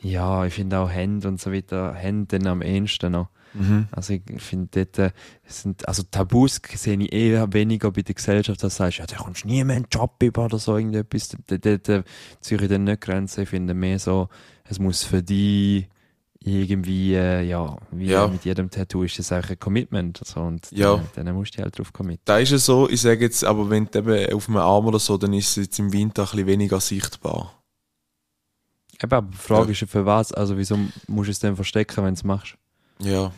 [0.00, 1.94] Ja, ich finde auch Hände und so weiter.
[1.94, 3.28] Hände dann am ehesten noch.
[3.54, 3.86] Mhm.
[3.92, 5.10] Also ich finde dort, äh,
[5.46, 9.16] sind, also Tabus sehe ich eher weniger bei der Gesellschaft, dass du sagst, ja, da
[9.16, 11.36] kommst du nie mehr einen Job über oder so irgendetwas.
[11.46, 12.04] Dort,
[12.40, 13.42] ziehe ich dann nicht Grenzen.
[13.44, 14.28] Ich finde mehr so,
[14.64, 15.88] es muss für dich
[16.46, 18.26] irgendwie, äh, ja, wie Ja.
[18.28, 20.20] mit jedem Tattoo ist das auch ein Commitment.
[20.20, 20.96] Also, und Ja.
[21.14, 22.22] dann, dann musst du halt drauf committen.
[22.26, 24.98] Da ist es so, ich sage jetzt, aber wenn du eben auf einem Arm oder
[24.98, 27.62] so, dann ist es jetzt im Winter ein bisschen weniger sichtbar.
[29.02, 29.70] Eben, aber die Frage Ja.
[29.72, 30.76] ist ja für was, also wieso
[31.08, 32.56] musst du es dann verstecken, wenn du es machst?
[33.04, 33.32] Ja.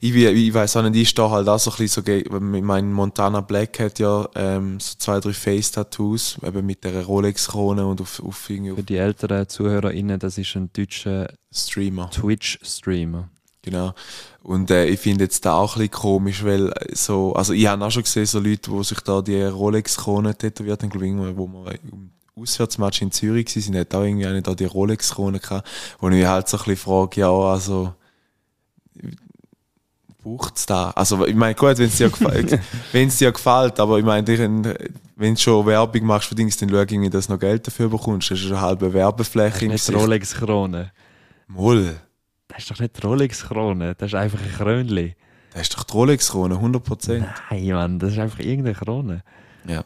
[0.00, 2.40] Ich, ich weiß auch nicht, ich stehe halt auch so ein bisschen so, ge- weil
[2.40, 8.00] mein Montana Black hat ja ähm, so zwei, drei Face-Tattoos, eben mit der Rolex-Krone und
[8.02, 12.10] auf, auf irgendwie Für die älteren ZuhörerInnen, das ist ein deutscher Streamer.
[12.10, 13.30] Twitch-Streamer.
[13.62, 13.94] Genau.
[14.42, 17.66] Und äh, ich finde jetzt da auch ein bisschen komisch, weil äh, so, also ich
[17.66, 21.36] habe auch schon gesehen, so Leute, die sich da die Rolex-Krone tätowiert haben, glaube ich,
[21.36, 25.38] wo wir im Auswärtsmatch in Zürich waren, sind, hat auch irgendwie eine da die Rolex-Krone
[25.40, 25.66] gehabt,
[25.98, 27.94] wo ich mich halt so ein bisschen frage, ja, also,
[30.22, 30.90] braucht es da?
[30.90, 32.08] Also, ich meine, gut, wenn es dir,
[33.18, 34.26] dir gefällt, aber ich meine,
[35.16, 37.88] wenn du schon Werbung machst für Dings, dann schau irgendwie, dass du noch Geld dafür
[37.88, 38.30] bekommst.
[38.30, 40.04] Das ist eine halbe Das Werbefläche ist im nicht.
[40.04, 40.92] Rolex-Krone.
[41.48, 41.96] Moll.
[42.48, 45.16] Das ist doch nicht Rolex-Krone, das ist einfach ein Krönli.
[45.52, 47.24] Das ist doch die Rolex-Krone, 100%.
[47.50, 49.22] Nein, Mann, das ist einfach irgendeine Krone.
[49.66, 49.84] Ja.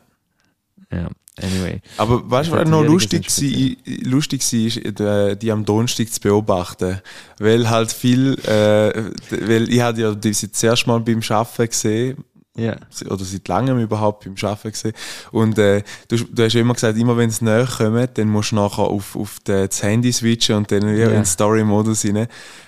[0.93, 1.09] Ja,
[1.43, 1.81] anyway.
[1.97, 7.01] Aber weißt du, was noch lustig, war, lustig war, die, die am Donnerstag zu beobachten?
[7.39, 12.25] Weil halt viel, äh, weil ich hatte ja die das erste Mal beim Arbeiten gesehen,
[12.57, 12.77] Ja.
[13.11, 14.93] oder seit langem überhaupt beim Arbeiten gesehen.
[15.31, 18.53] Und äh, du, du hast ja immer gesagt, immer wenn es näher kommt, dann musst
[18.53, 21.11] du nachher auf, auf das Handy switchen und dann Ja.
[21.11, 22.27] in Story-Modus rein.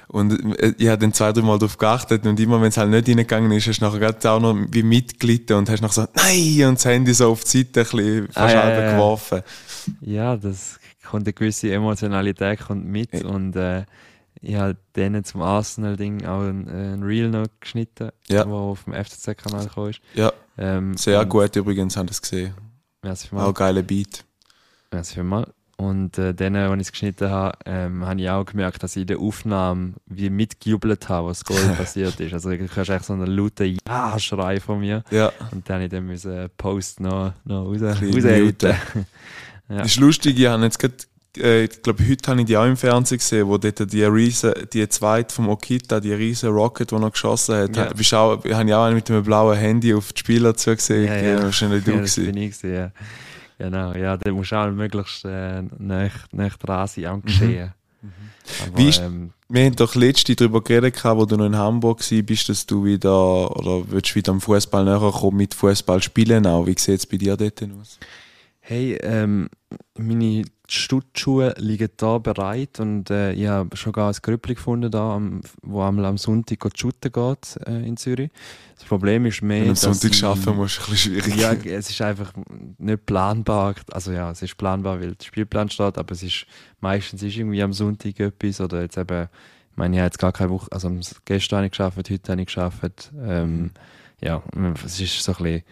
[0.09, 2.91] Und äh, ich habe dann zwei, drei Mal darauf geachtet und immer wenn es halt
[2.91, 6.07] nicht reingegangen ist, hast du nachher gerade auch noch wie mitgelitten und hast nachher so,
[6.15, 8.93] nein, und das Handy so auf die Seite ein bisschen fast Ah, ja, ja.
[8.93, 9.43] geworfen.
[10.01, 10.79] ja, das
[11.11, 13.27] kommt eine gewisse Emotionalität kommt mit Ja.
[13.29, 13.85] und äh,
[14.41, 18.49] ich habe denen zum Arsenal-Ding auch ein, ein Reel noch geschnitten, Ja.
[18.49, 20.01] wo auf dem FCZ-Kanal gekommen ist.
[20.15, 20.33] Ja.
[20.57, 22.55] Ähm, Sehr gut übrigens, haben das gesehen.
[23.03, 23.55] Merci Auch vielmals.
[23.55, 24.25] geiler Beat.
[24.93, 25.51] Merci vielmals.
[25.81, 29.03] Und äh, dann, als ich es geschnitten habe, ähm, habe ich auch gemerkt, dass ich
[29.03, 32.33] in der Aufnahme wie mitgejubelt habe, was Goal passiert ist.
[32.33, 35.05] Also du hörst echt so einen lauten Ja-Schrei von mir.
[35.13, 35.31] Ja.
[35.53, 38.75] Und dann musste ich dann müssen Post noch, noch raus, Bisschen raushälten.
[39.71, 39.77] Ja.
[39.83, 40.95] Das ist lustig, ich habe jetzt gerade,
[41.37, 44.53] äh, ich glaube, heute habe ich die auch im Fernsehen gesehen, wo dort die riesen,
[44.73, 47.93] die zweite vom Okita, die riesen Rocket, die er geschossen hat, Ja.
[47.93, 51.07] bist auch, habe ich auch einen mit einem blauen Handy auf die Spieler zugesehen.
[51.07, 51.43] Ja, Ja.
[51.43, 52.33] Wahrscheinlich du Ja, das gewesen.
[52.33, 52.91] bin ich gewesen, ja.
[53.59, 57.73] Genau, ja, da musst du auch möglichst äh, nah, nah dran sein am Geschehen.
[58.63, 58.77] Aber, Mhm.
[58.79, 61.99] Wie ist- ähm, Wir haben doch letzte darüber geredet, gehabt, wo du noch in Hamburg
[62.01, 66.03] warst, bist, dass du wieder, oder willst du wieder am Fußball näher kommen mit Fußball
[66.03, 66.67] spielen auch.
[66.67, 67.99] Wie sieht es bei dir dort aus?
[68.71, 69.49] Hey, ähm,
[69.97, 75.15] meine Stuttschuhe liegen da bereit und äh, ich habe schon gar ein Grüppli gefunden, da,
[75.15, 78.31] am, wo einmal am Sonntag shooten geht äh, in Zürich.
[78.75, 81.37] Das Problem ist mehr, Wenn du am Sonntag ich- arbeiten musst, ist ein bisschen schwierig.
[81.41, 82.35] Ja, es ist einfach
[82.77, 83.75] nicht planbar.
[83.91, 86.45] Also ja, es ist planbar, weil der Spielplan steht, aber es ist
[86.81, 89.29] meistens ist irgendwie am Sonntag etwas oder jetzt eben,
[89.71, 90.91] ich meine, ich habe jetzt gar keine Woche, also
[91.25, 93.13] gestern habe ich geschafft, heute habe ich geschafft.
[93.19, 93.71] Ähm,
[94.21, 94.43] ja,
[94.85, 95.63] es ist so ein bisschen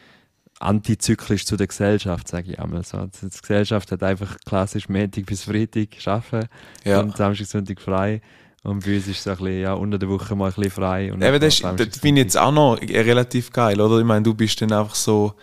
[0.58, 2.98] antizyklisch zu der Gesellschaft, sage ich einmal so.
[3.06, 6.48] Die Gesellschaft hat einfach klassisch Montag bis Freitag arbeiten
[6.84, 7.00] ja.
[7.00, 8.20] und Samstag, Sonntag frei.
[8.62, 11.12] Und bei uns ist es ein bisschen, ja, unter der Woche mal ein bisschen frei.
[11.12, 13.98] Und Eben, das, das finde ich jetzt auch noch äh, relativ geil, oder?
[13.98, 15.34] Ich meine, du bist dann einfach so.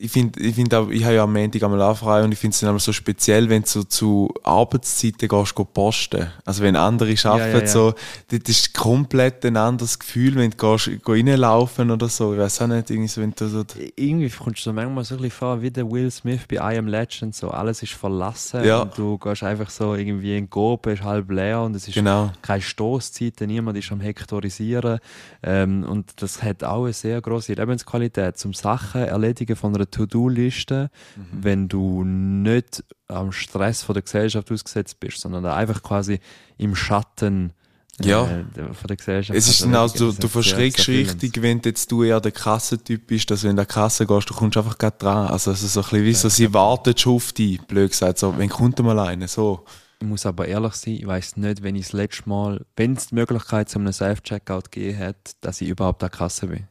[0.00, 2.38] Ich finde, ich, find auch, ich habe ja am Montag einmal auch frei und ich
[2.38, 6.28] finde es dann aber so speziell, wenn du so zu Arbeitszeiten gehst, go posten.
[6.44, 7.66] Also wenn andere arbeiten, ja, ja.
[7.66, 7.94] so,
[8.28, 12.32] das ist komplett ein anderes Gefühl, wenn du gehst, go reinlaufen oder so.
[12.32, 13.64] Ich weiß auch nicht, irgendwie so, wenn du so.
[13.96, 16.86] irgendwie kommst du manchmal so ein bisschen vor wie der Will Smith bei I Am
[16.86, 18.82] Legend, so alles ist verlassen Ja.
[18.82, 22.30] und du gehst einfach so irgendwie in Goben, ist halb leer und es ist Genau.
[22.40, 25.00] keine Stoßzeit, niemand ist am Hektorisieren
[25.42, 30.90] ähm, und das hat auch eine sehr große Lebensqualität zum Sachen erledigen von einer To-Do-Liste,
[31.16, 31.22] Mhm.
[31.32, 36.20] wenn du nicht am Stress von der Gesellschaft ausgesetzt bist, sondern einfach quasi
[36.58, 37.52] im Schatten
[38.00, 38.24] Ja.
[38.26, 39.36] äh, der- von der Gesellschaft.
[39.36, 40.06] Es ist dann du, erledigen.
[40.06, 43.56] Das du sehr, verschreckst richtig, wenn du jetzt du eher der Kassentyp bist, dass wenn
[43.56, 45.26] du an die Kasse gehst, du kommst einfach gerade dran.
[45.28, 48.18] Also, es ist so ein bisschen wie so, sie wartet schon auf dich, blöd gesagt.
[48.18, 49.26] So, wenn kommt mal einer?
[49.26, 49.64] So.
[50.00, 53.08] Ich muss aber ehrlich sein, ich weiß nicht, wenn ich das letzte Mal, wenn es
[53.08, 56.68] die Möglichkeit zu einem Self-Checkout gegeben hat, dass ich überhaupt an der Kasse bin.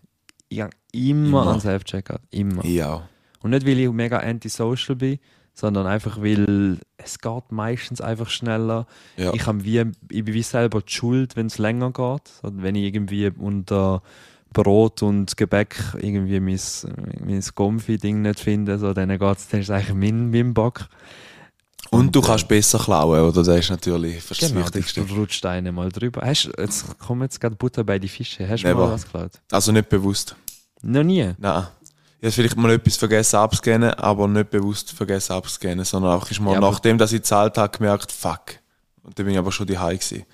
[0.47, 1.53] Ich habe immer, Immer.
[1.53, 2.21] an Self-Checkout.
[2.31, 2.65] Immer.
[2.65, 3.07] Ja.
[3.41, 5.19] Und nicht, weil ich mega antisocial bin,
[5.53, 8.85] sondern einfach, weil es geht meistens einfach schneller.
[9.15, 9.33] Ja.
[9.33, 9.79] Ich, habe wie,
[10.09, 12.31] ich bin wie selber die Schuld, wenn es länger geht.
[12.43, 14.01] Wenn ich irgendwie unter
[14.53, 16.59] Brot und Gebäck irgendwie mein,
[17.25, 20.87] mein Comfy-Ding nicht finde, so, dann, ist es eigentlich mein, mein Bock.
[21.89, 23.43] Und, du äh, kannst besser klauen, oder?
[23.43, 25.05] Das ist natürlich das Genau, Wichtigste.
[25.05, 26.21] du rutscht einen mal drüber.
[26.23, 28.47] Hast, jetzt kommen jetzt gerade Butter bei die Fische.
[28.47, 29.31] Hast du mal was geklaut?
[29.51, 30.35] Also nicht bewusst.
[30.81, 31.33] Noch nie.
[31.37, 31.67] Nein.
[32.19, 36.39] Ich habe vielleicht mal etwas vergessen abzuscannen, aber nicht bewusst vergessen abzuscannen, sondern auch ist
[36.39, 38.41] mal Ja, nachdem, dass ich gezahlt habe, gemerkt, fuck.
[39.03, 40.25] Und dann bin ich aber schon daheim gewesen.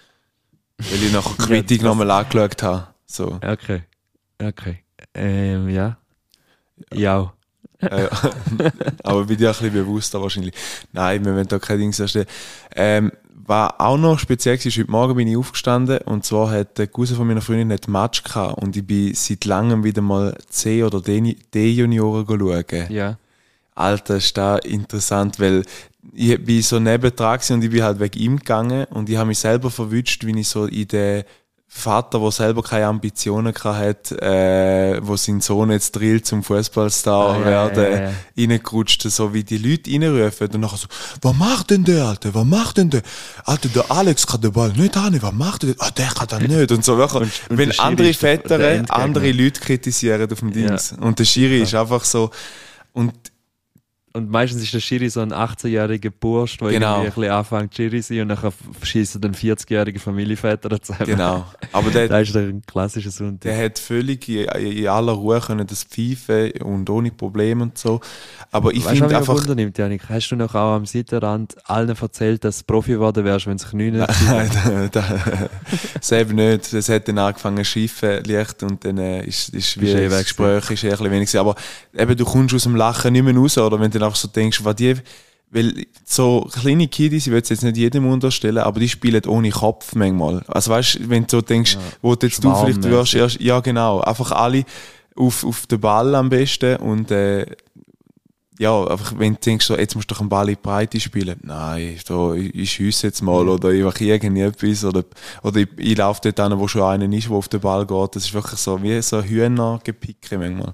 [0.77, 2.87] Weil ich nachher die Quittung das- nochmal angeschaut habe.
[3.05, 3.39] So.
[3.45, 3.83] Okay.
[4.41, 4.83] Okay.
[5.13, 5.97] Ähm, ja.
[6.93, 7.33] Ja.
[7.81, 8.09] Ja, ja.
[9.03, 10.53] aber bin dir ein bisschen bewusster wahrscheinlich.
[10.93, 12.27] Nein, wir wollen da kein Ding erstellen.
[12.75, 13.11] Ähm,
[13.45, 16.87] was auch noch speziell war, ist, heute Morgen bin ich aufgestanden und zwar hat der
[16.87, 20.83] Cousin von meiner Freundin einen Match gehabt und ich bin seit langem wieder mal C-
[20.83, 22.85] oder D- D-Junioren schauen.
[22.89, 23.17] Ja.
[23.75, 25.63] Alter, ist da interessant, weil
[26.13, 29.39] ich bin so nebendran und ich bin halt wegen ihm gegangen und ich habe mich
[29.39, 31.23] selber verwünscht, wie ich so in den
[31.75, 37.31] Vater, der selber keine Ambitionen gehabt hat, äh, wo sein Sohn jetzt drillt zum Fußballstar
[37.35, 38.11] Ah, ja, werden, ja, ja.
[38.37, 40.87] reingerutscht, so wie die Leute reinrufen und nachher so,
[41.21, 43.01] was macht denn der, Alter, was macht denn der?
[43.43, 45.75] Alter, der Alex kann den Ball nicht haben, was macht der?
[45.79, 46.71] Ah, der kann das nicht.
[46.71, 50.67] Und so, wirklich, Und- und wenn andere Väter andere Leute kritisieren auf dem Ja.
[50.67, 50.93] Dings.
[50.99, 52.29] Und der Schiri ist einfach so,
[52.93, 53.13] und
[54.15, 56.97] Und meistens ist der Schiri so ein 18-jähriger Bursch, der Genau.
[57.01, 61.05] irgendwie ein bisschen anfängt Schiri zu sein und dann schießen dann 40-jährige Familienväter zusammen.
[61.07, 61.45] genau.
[61.71, 63.41] Aber der, Das ist ein klassischer Sonntag.
[63.41, 68.01] Der hat völlig in, in aller Ruhe können das pfeifen und ohne Probleme und so.
[68.51, 70.03] Aber ich finde mich einfach, Wunder nimmt, Janik?
[70.07, 73.73] Hast du noch auch am Seitenrand allen erzählt, dass du Profi geworden wärst, wenn sich
[73.73, 73.93] neun
[74.27, 74.51] Nein,
[74.91, 75.49] da, da,
[76.01, 76.71] selbst nicht.
[76.71, 80.03] Es hat dann angefangen zu schiffen, leicht, und dann äh, ist, ist wie Ist eh
[80.07, 81.35] das weg Gespräch ist eh ein bisschen wenig.
[81.39, 81.55] Aber
[81.97, 84.27] eben, du kommst aus dem Lachen nicht mehr raus, oder wenn du dann einfach so
[84.27, 84.95] denkst, was die,
[85.53, 89.51] weil so kleine Kiddies, ich will es jetzt nicht jedem unterstellen, aber die spielen ohne
[89.51, 90.43] Kopf manchmal.
[90.47, 94.01] Also weißt wenn du so denkst, wo du jetzt du vielleicht wirst, erst, ja genau,
[94.01, 94.65] einfach alle
[95.15, 97.45] auf, auf den Ball am besten und äh,
[98.59, 100.99] ja, einfach wenn du denkst, so, jetzt musst du doch einen Ball in die Breite
[100.99, 101.39] spielen.
[101.43, 105.03] Nein, da, ich, ich schiesse jetzt mal oder ich mache irgendetwas oder,
[105.41, 108.15] oder ich, ich laufe dort an, wo schon einer ist, der auf den Ball geht.
[108.15, 110.73] Das ist wirklich so wie so Hühnergepicke manchmal.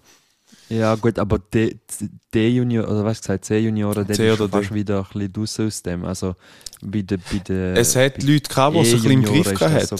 [0.69, 4.75] Ja, gut, aber D-Junior, oder was gesagt, C-Junioren, der C ist oder fast D.
[4.75, 6.05] wieder ein bisschen draussen aus dem.
[6.05, 6.35] Also
[6.81, 7.21] bei den.
[7.31, 9.97] Bei den Es hat Leute gehabt, die es ein bisschen im Griff gehabt so.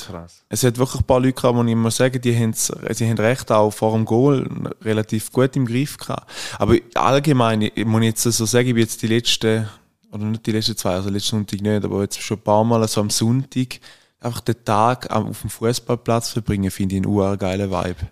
[0.48, 3.18] Es hat wirklich ein paar Leute gehabt, die ich muss sagen, die haben, sie haben
[3.18, 4.48] recht auch vor dem Goal
[4.84, 6.30] relativ gut im Griff gehabt.
[6.60, 9.68] Aber allgemein, ich muss jetzt so sagen, ich bin jetzt die letzten,
[10.12, 12.88] oder nicht die letzten zwei, also letzten Sonntag nicht, aber jetzt schon ein paar Mal
[12.88, 13.80] so am Sonntag
[14.20, 18.08] einfach den Tag auf dem Fußballplatz verbringen, finde ich einen urgeilen Vibe.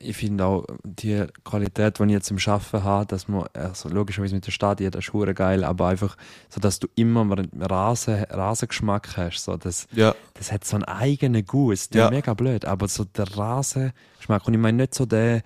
[0.00, 4.34] Ich finde auch die Qualität, die ich jetzt im Arbeiten habe, dass man, also logischerweise
[4.34, 6.16] mit der Stadien, das ist geil, aber einfach,
[6.48, 9.44] so dass du immer einen Rasen, Rasengeschmack hast.
[9.44, 11.88] So, das, Ja, das hat so einen eigenen Guss.
[11.88, 12.06] Der Ja.
[12.06, 14.46] ist mega blöd, aber so der Rasengeschmack.
[14.46, 15.42] Und ich meine nicht so der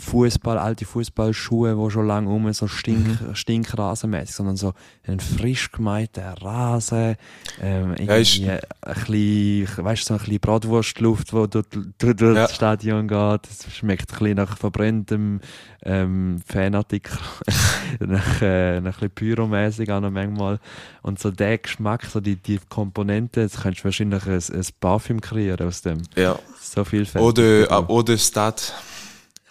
[0.00, 3.34] Fußball, alte Fußballschuhe, wo schon lange um so stink, Mhm.
[3.34, 4.72] stinkrasenmäßig, sondern so
[5.06, 7.16] ein frisch gemeilten Rasen,
[7.60, 8.60] ähm, Ja, ist- ein
[9.04, 11.66] bisschen, weißt so ein bisschen Bratwurstluft, wo durch,
[11.98, 12.42] durch, durch Ja.
[12.42, 13.40] das Stadion geht.
[13.48, 15.40] Das schmeckt ein bisschen nach verbrenntem
[15.84, 17.16] ähm, Fanartikel,
[18.00, 20.58] nach, äh, nach ein bisschen pyromäßig auch noch manchmal.
[21.02, 25.20] Und so der Geschmack, so die, die Komponenten, jetzt könntest du wahrscheinlich ein, ein Parfüm
[25.20, 26.02] kreieren aus dem.
[26.16, 26.38] ja.
[26.60, 27.22] So viel Fett.
[27.22, 28.74] Oder, oder Stadt.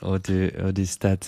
[0.01, 1.19] Oder, oder ist das?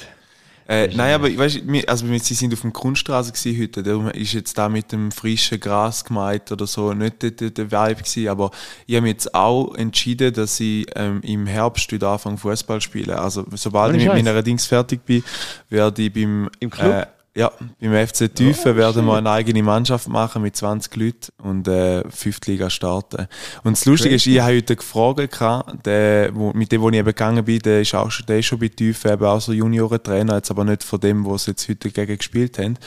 [0.67, 4.07] Äh, nein, aber ich weißt, wir- also wir, sie sind auf dem Kunststraße heute, darum
[4.09, 8.03] ist jetzt da mit dem frischen Gras gemeint oder so nicht der, der, der Vibe
[8.03, 8.51] gewesen, aber
[8.85, 13.17] ich habe mich jetzt auch entschieden, dass ich ähm, im Herbst wieder anfange Fußball spielen.
[13.17, 15.23] Also sobald ich mit meiner Dings fertig bin,
[15.69, 16.93] werde ich beim Im Club?
[16.93, 17.05] Äh,
[17.35, 22.03] ja, beim FC Tüfen werden wir eine eigene Mannschaft machen mit 20 Leuten und äh,
[22.45, 23.27] Liga starten.
[23.63, 27.05] Und das Lustige ist, ich habe heute gefragt, der, wo, mit dem, wo ich eben
[27.05, 30.35] gegangen bin, der ist auch schon, der ist schon bei Tüfen eben auch so Juniorentrainer,
[30.35, 32.77] jetzt aber nicht von dem, wo sie jetzt heute gegen gespielt haben.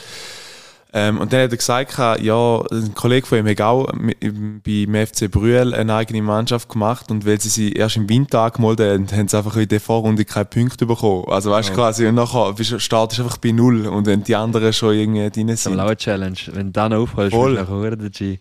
[0.95, 5.29] Ähm, und dann hat er gesagt, ja, ein Kollege von ihm hat auch beim FC
[5.31, 9.27] Brühl eine eigene Mannschaft gemacht und weil sie sie erst im Winter angemeldet haben, haben
[9.27, 11.25] sie einfach in der Vorrunde keine Punkte bekommen.
[11.29, 14.35] Also weißt du quasi, und nachher bist, startest du einfach bei Null und wenn die
[14.35, 15.79] anderen schon irgendwie drin Das ist sind.
[15.79, 16.37] eine Challenge.
[16.51, 17.55] Wenn du da noch aufholst, Voll.
[17.55, 18.37] bist du nachher der G.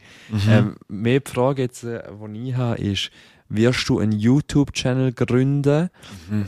[0.48, 2.02] Ähm, mehr die Frage jetzt, äh,
[2.34, 3.10] die ich habe, ist,
[3.54, 5.90] wirst du einen YouTube-Channel gründen,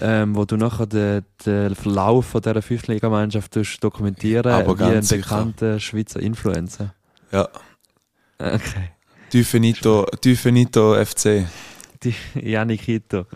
[0.00, 5.80] ähm, wo du nachher den, den Verlauf von dieser Fünftligamannschaft dokumentieren Aber wie ein bekannter
[5.80, 6.94] Schweizer Influencer?
[7.30, 7.48] Ja.
[8.38, 8.90] Okay.
[10.20, 11.44] Tüfenito FC.
[12.04, 12.14] Die
[12.50, 13.26] Janikito.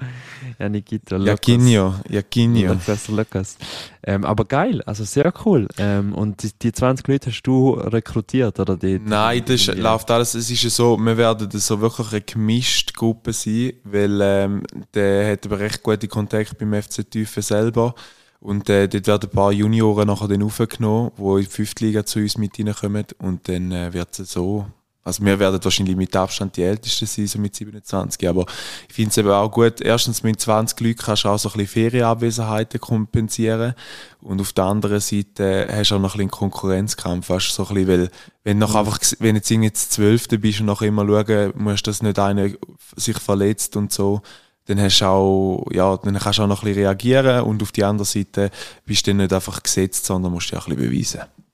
[0.58, 1.16] Janikito.
[1.16, 2.72] Jaquinho, Jaquinho.
[2.74, 3.56] Lucas, Lucas.
[4.02, 5.66] Ähm, aber geil, also sehr cool.
[5.78, 8.76] Ähm, und die, die 20 Leute hast du rekrutiert, oder?
[8.76, 10.34] Die, die, Nein, das die- läuft alles.
[10.34, 14.62] Es ist ja so, wir werden so wirklich eine gemischte Gruppe sein, weil ähm,
[14.94, 17.94] der hat aber recht gute Kontakte beim FC Tüfen selber.
[18.40, 22.06] Und äh, dort werden ein paar Junioren nachher dann aufgenommen, die in die fünfte Liga
[22.06, 23.04] zu uns mit reinkommen.
[23.18, 24.66] Und dann äh, wird es so.
[25.08, 28.28] Also wir werden wahrscheinlich mit Abstand die Ältesten sein, so mit 27.
[28.28, 28.44] Aber
[28.88, 31.52] ich finde es eben auch gut, erstens mit 20 Leuten kannst du auch so ein
[31.52, 33.72] bisschen Ferienabwesenheiten kompensieren.
[34.20, 37.66] Und auf der anderen Seite hast du auch noch ein bisschen einen Konkurrenzkampf, weißt, so
[37.68, 38.10] ein bisschen, weil,
[38.44, 41.86] wenn du noch einfach, wenn jetzt irgendwie jetzt Zwölfte bist und noch immer schauen musst,
[41.86, 42.50] dass nicht einer
[42.94, 44.20] sich verletzt und so,
[44.66, 47.72] dann hast du auch, ja, dann kannst du auch noch ein bisschen reagieren und auf
[47.72, 48.50] die andere Seite
[48.84, 51.47] bist du dann nicht einfach gesetzt, sondern musst dich auch ein bisschen beweisen.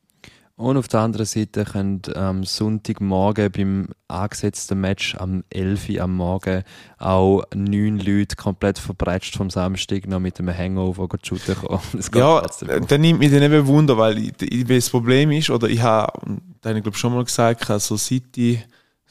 [0.56, 6.14] Und auf der anderen Seite können am Sonntagmorgen beim angesetzten Match am 11 Uhr am
[6.14, 6.62] Morgen
[6.98, 11.82] auch neun Leute komplett verbrecht vom Samstag noch mit einem Hangover go shooten kommen.
[11.92, 12.46] Das Ja,
[12.86, 16.12] dann nimmt mich dann eben Wunder, weil ich, ich, das Problem ist, oder ich habe,
[16.60, 18.64] da habe ich glaube schon mal gesagt, so seit ich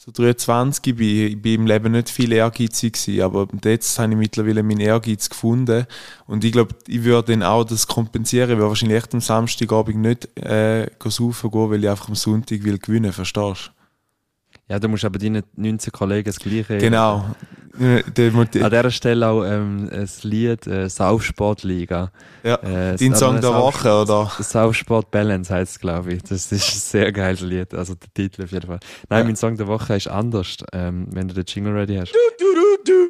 [0.06, 4.18] so 23 bin, ich bin im Leben nicht viel ehrgeizig gewesen, aber jetzt habe ich
[4.18, 5.86] mittlerweile meinen Ehrgeiz gefunden.
[6.28, 10.38] Und ich glaube, ich würde dann auch das kompensieren, würde wahrscheinlich echt am Samstagabend nicht
[10.38, 13.72] äh, saufen gehen, weil ich einfach am Sonntag will gewinnen, verstehst
[14.69, 16.78] Ja, du musst aber deinen 19 Kollegen das Gleiche.
[16.78, 16.80] du?
[16.80, 17.26] Genau.
[18.15, 22.12] Der, An dieser Stelle auch ähm, ein Lied, äh, Saufsportliga.
[22.43, 22.56] ja.
[22.58, 24.32] Äh, Dein Song der Woche, oder?
[24.39, 26.21] Saufsport Balance heißt es, glaube ich.
[26.23, 27.73] Das ist ein sehr geiles Lied.
[27.73, 28.80] Also der Titel auf jeden Fall.
[29.10, 29.26] Nein, Ja.
[29.26, 32.13] mein Song der Woche ist anders, ähm, wenn du den Jingle ready hast.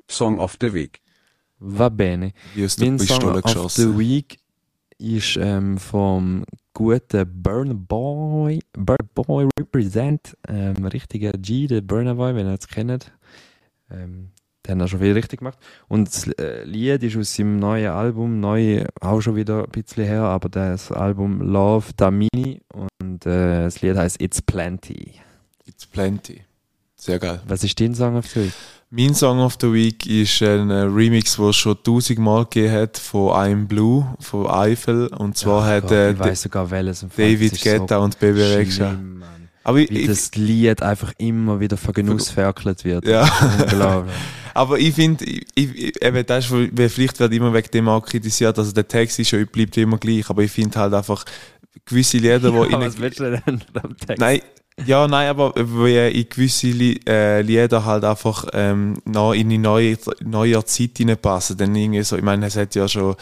[0.10, 1.02] Song of the Week.
[1.60, 2.32] Va bene.
[2.56, 4.00] Wie aus der Mein Song Pistole of the geschossen.
[4.00, 4.38] Week
[5.04, 12.34] ist ähm, vom guten Burn Boy, Burn Boy Represent, ähm, richtiger G, der Burner Boy,
[12.36, 13.12] wenn ihr es kennt.
[13.92, 14.30] Ähm,
[14.66, 15.60] den hat er schon viel richtig gemacht.
[15.90, 20.06] Und das äh, Lied ist aus seinem neuen Album, neu auch schon wieder ein bisschen
[20.06, 25.16] her, aber das Album Love Damini und äh, das Lied heißt It's Plenty.
[25.66, 26.42] It's plenty.
[26.96, 27.42] Sehr geil.
[27.46, 28.54] Was ist dein Song auf Week?
[28.96, 33.00] Mein Song of the Week ist ein äh, Remix, den es schon tausendmal gegeben hat
[33.00, 35.08] von I'm Blue, von Eiffel.
[35.08, 36.68] Und zwar Ach hat Gott, äh, sogar.
[36.68, 38.96] David ist so Guetta und Baby Rexha.
[39.64, 43.08] Aber ich, Wie das Lied einfach immer wieder von Genuss verkelt wird.
[43.08, 43.28] ja.
[43.64, 44.14] Unglaublich.
[44.54, 48.60] Aber ich finde, ich, ich, eben, das ist, vielleicht wird immer wegen dem auch kritisiert,
[48.60, 51.26] also der Text ist ja, bleibt immer gleich, aber ich finde halt einfach
[51.86, 54.20] gewisse Lieder, ja, wo was willst du denn am Text?
[54.20, 54.42] Nein,
[54.86, 56.68] ja, nein, aber wie in gewisse
[57.08, 61.58] äh, Lieder halt einfach ähm, noch in die neue, neue Zeit hineinpassen.
[61.58, 63.16] Dann irgendwie so, ich meine, es hat ja schon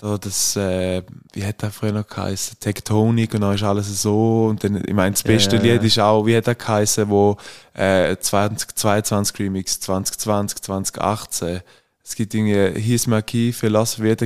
[0.00, 1.02] da das, äh,
[1.34, 2.58] wie hat der früher noch geheißen?
[2.58, 4.46] Tektonik und dann ist alles so.
[4.46, 5.86] Und dann, ich meine, das beste Ja, ja, Lied ja.
[5.86, 7.36] ist auch, wie hat der geheißen, wo
[7.74, 11.60] äh, 2022 Remix, 2020, 2018.
[12.02, 14.16] Es gibt irgendwie My Key, Philosophy,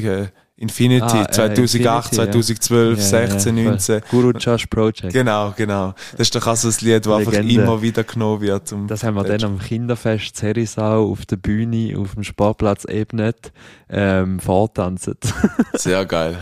[0.57, 2.03] Infinity, Ah, äh, 2008, Infinity, ja.
[2.03, 3.73] 2012, Ja, 16, ja, voll.
[3.73, 4.01] 19.
[4.09, 5.13] Guru Josh Project.
[5.13, 5.95] Genau, genau.
[6.13, 8.73] Das ist doch auch so ein Lied, das einfach immer wieder genommen wird.
[8.87, 13.53] Das haben wir dann am Kinderfest Zerisau auf der Bühne auf dem Sportplatz Ebnet
[13.91, 15.17] ähm, vortanzen.
[15.75, 16.39] Sehr geil.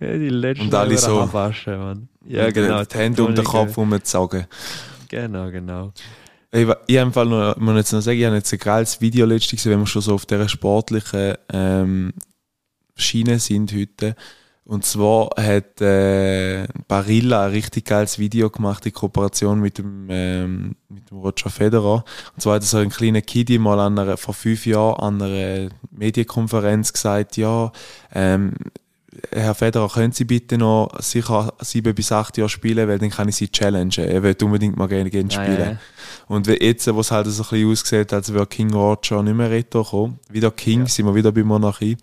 [0.00, 1.20] ja, die letzten Und alle so.
[1.20, 2.08] Abwaschen, Mann.
[2.26, 2.82] Ja, genau.
[2.84, 4.46] Die Hände um den Kopf rumgezogen.
[5.08, 5.92] Genau, genau.
[6.50, 9.26] Ich, ich im Fall noch, muss jetzt noch sagen, ich habe jetzt ein geiles Video
[9.26, 12.14] letztens gesehen, wenn wir schon so auf dieser sportlichen ähm,
[12.98, 14.14] Schiene sind heute.
[14.64, 20.76] Und zwar hat äh, Barilla ein richtig geiles Video gemacht in Kooperation mit dem, ähm,
[20.90, 22.04] mit dem Roger Federer.
[22.34, 25.70] Und zwar hat so ein kleiner Kiddy mal an einer, vor fünf Jahren an einer
[25.90, 27.72] Medienkonferenz gesagt, ja,
[28.14, 28.52] ähm,
[29.32, 33.26] Herr Federer, können Sie bitte noch sicher sieben bis acht Jahre spielen, weil dann kann
[33.28, 33.90] ich Sie challengen.
[34.06, 35.58] Er will unbedingt mal gerne, Ah, spielen.
[35.58, 35.78] ja, ja.
[36.28, 39.50] Und jetzt, wo es halt so ein bisschen aussieht, als wäre King Roger nicht mehr
[39.50, 40.18] retour gekommen.
[40.30, 41.96] Wieder King, sind wir wieder bei Monarchie.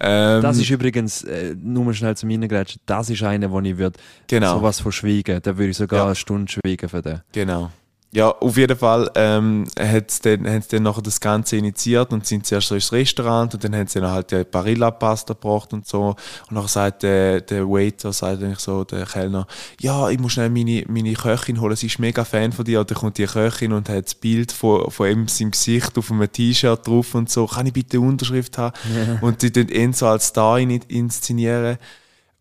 [0.00, 3.76] Ähm, Das ist übrigens, äh, nur mal schnell zum Reingrätschen, das ist einer, wo ich
[3.78, 5.40] würde genau, sowas von schweigen.
[5.42, 6.06] Da würde ich sogar Ja.
[6.06, 7.20] eine Stunde schweigen für den.
[7.32, 7.70] genau.
[8.16, 12.26] Ja, auf jeden Fall ähm, hat's dann, haben sie dann nachher das Ganze initiiert und
[12.26, 15.86] sind zuerst so ins Restaurant und dann haben sie dann halt die Barilla-Pasta gebracht und
[15.86, 16.16] so.
[16.48, 19.46] Und nachher sagt der, der Waiter, sagt eigentlich so, der Kellner,
[19.82, 22.80] ja, ich muss schnell meine, meine Köchin holen, sie ist mega Fan von dir.
[22.80, 26.10] Und dann kommt die Köchin und hat das Bild von, von ihm, seinem Gesicht auf
[26.10, 28.74] einem T-Shirt drauf und so, kann ich bitte eine Unterschrift haben?
[29.20, 31.76] Und die dann ihn so als Star in, inszenieren.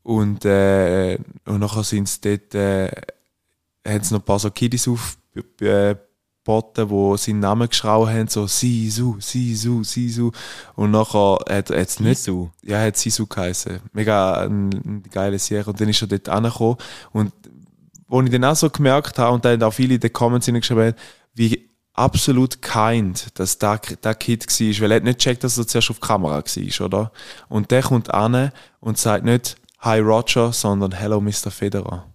[0.03, 2.91] Und, äh, und nachher sind sie dort, äh,
[3.85, 4.87] haben sie noch ein paar so Kiddies
[5.37, 10.31] aufgeboten, die seinen Namen geschraubt haben, so Sisu, Sisu, Sisu.
[10.75, 12.49] Und nachher hat jetzt nicht, Sisu.
[12.63, 13.79] ja, hat Sisu geheißen.
[13.93, 15.65] Mega ein, ein geiler Serie.
[15.65, 16.77] Und dann ist er dort angekommen.
[17.11, 17.33] Und
[18.07, 20.45] wo ich dann auch so gemerkt habe, und dann haben auch viele in den Comments
[20.45, 20.95] hineingeschrieben, haben,
[21.33, 25.67] wie absolut kind, dass der, der Kid war, weil er hat nicht gecheckt, dass er
[25.67, 27.11] zuerst auf die Kamera war, oder?
[27.47, 31.51] Und der kommt an und sagt nicht Hi Roger, sondern Hello Mr.
[31.51, 32.05] Federer.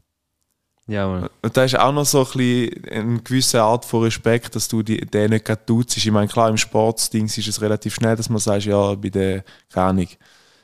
[0.91, 1.28] Ja, Mann.
[1.41, 4.82] Und da ist auch noch so ein bisschen eine gewisse Art von Respekt, dass du
[4.82, 5.62] die, den nicht gerade.
[5.95, 9.45] Ich meine, klar, im Sportsding ist es relativ schnell, dass man sagt, ja, bei der,
[9.72, 10.09] keine Ahnung.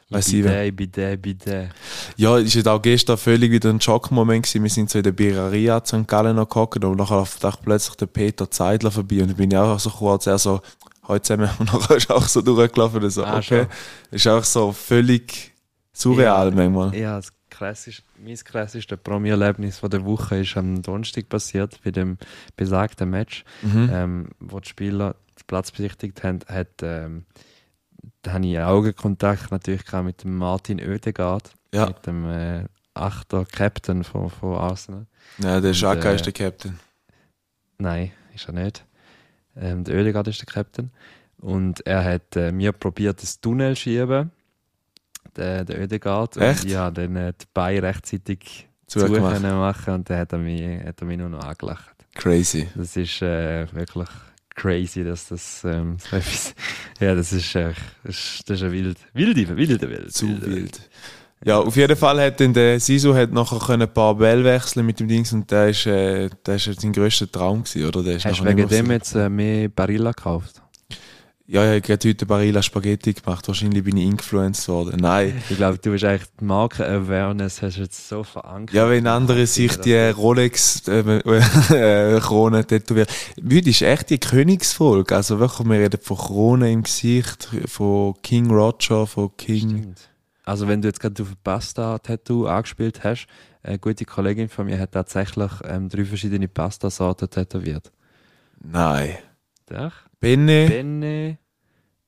[0.09, 1.69] Weiss ich, Bitte, bitte, bitte.
[2.17, 4.63] ja, ist jetzt auch gestern völlig wieder ein Schockmoment gewesen.
[4.65, 6.09] Wir sind so in der Birreria zu St.
[6.09, 9.63] Gallen noch gehockt und nachher taucht plötzlich der Peter Zeidler vorbei und ich bin ja
[9.65, 10.61] auch so kurz, er so,
[11.09, 13.67] heute zusammen und nachher ist auch so durchgelaufen und so, Ah, okay.
[14.13, 15.53] Ist auch so völlig
[15.93, 16.55] surreal Ja.
[16.55, 16.95] manchmal.
[16.95, 22.19] Ja, das klassisch, mein klassischste Promi-Erlebnis der Woche ist am Donnerstag passiert, bei dem
[22.57, 23.91] besagten Match, Mhm.
[23.93, 27.25] ähm, wo die Spieler den Platz besichtigt haben, hat, ähm,
[28.23, 31.87] da habe ich Augenkontakt natürlich mit dem Martin Oedegaard, Ja.
[31.87, 35.07] mit dem äh, Achter Captain von, von Arsenal.
[35.39, 36.79] Ja, der Und, Xhaka äh, ist der Captain.
[37.79, 38.85] Nein, ist er nicht.
[39.57, 40.91] Ähm, der Oedegaard ist der Captain.
[41.39, 44.31] Und er hat äh, mir probiert, das Tunnel zu schieben,
[45.37, 46.37] der, der Oedegaard.
[46.37, 46.65] Echt?
[46.65, 49.35] Und ich habe dann äh, die Beine rechtzeitig zu Zugemacht.
[49.35, 51.97] können machen und dann hat er mich, hat er mich nur noch angelacht.
[52.15, 52.69] Crazy.
[52.75, 54.09] Das ist äh, wirklich
[54.55, 56.55] crazy, dass das ähm, so etwas,
[57.01, 57.73] ja, das ist, äh,
[58.05, 60.13] das ist, das ist eine wild, wilde, wilde Welt.
[60.13, 60.81] Zu wilde wild.
[61.45, 64.87] Ja, auf jeden Fall hat dann der Sisu hat nachher können ein paar Bälle wechseln
[64.87, 68.03] mit dem Dings und der ist, äh, der ist sein grösster Traum gewesen, oder?
[68.03, 70.63] Der ist Hast du wegen dem jetzt äh, mehr Barilla gekauft?
[71.49, 73.47] Ja, ich habe gerade heute Barilla Spaghetti gemacht.
[73.47, 74.99] Wahrscheinlich bin ich influenced worden.
[75.01, 75.41] Nein.
[75.51, 78.75] Ich glaube, du hast eigentlich die Marken-Awareness hast du jetzt so verankert.
[78.75, 83.07] Ja, wenn andere sich die Rolex äh, äh, Krone tätowieren.
[83.41, 85.15] Heute ist echt die Königsfolge.
[85.15, 89.69] Also wirklich, wir reden von Krone im Gesicht, von King Roger, von King.
[89.69, 90.09] Stimmt.
[90.45, 93.29] Also wenn du jetzt gerade auf Pasta-Tattoo angespielt hast,
[93.63, 97.93] eine gute Kollegin von mir hat tatsächlich ähm, drei verschiedene Pasta-Sorten tätowiert.
[98.61, 99.17] Nein.
[99.67, 99.93] Doch.
[100.21, 101.39] Benne, Benne,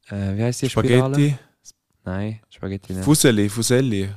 [0.08, 1.14] äh, wie heißt die Spirale?
[1.14, 1.38] Spaghetti,
[2.04, 3.04] Nein, Spaghetti nicht.
[3.04, 4.08] Fuseli, Fuselli.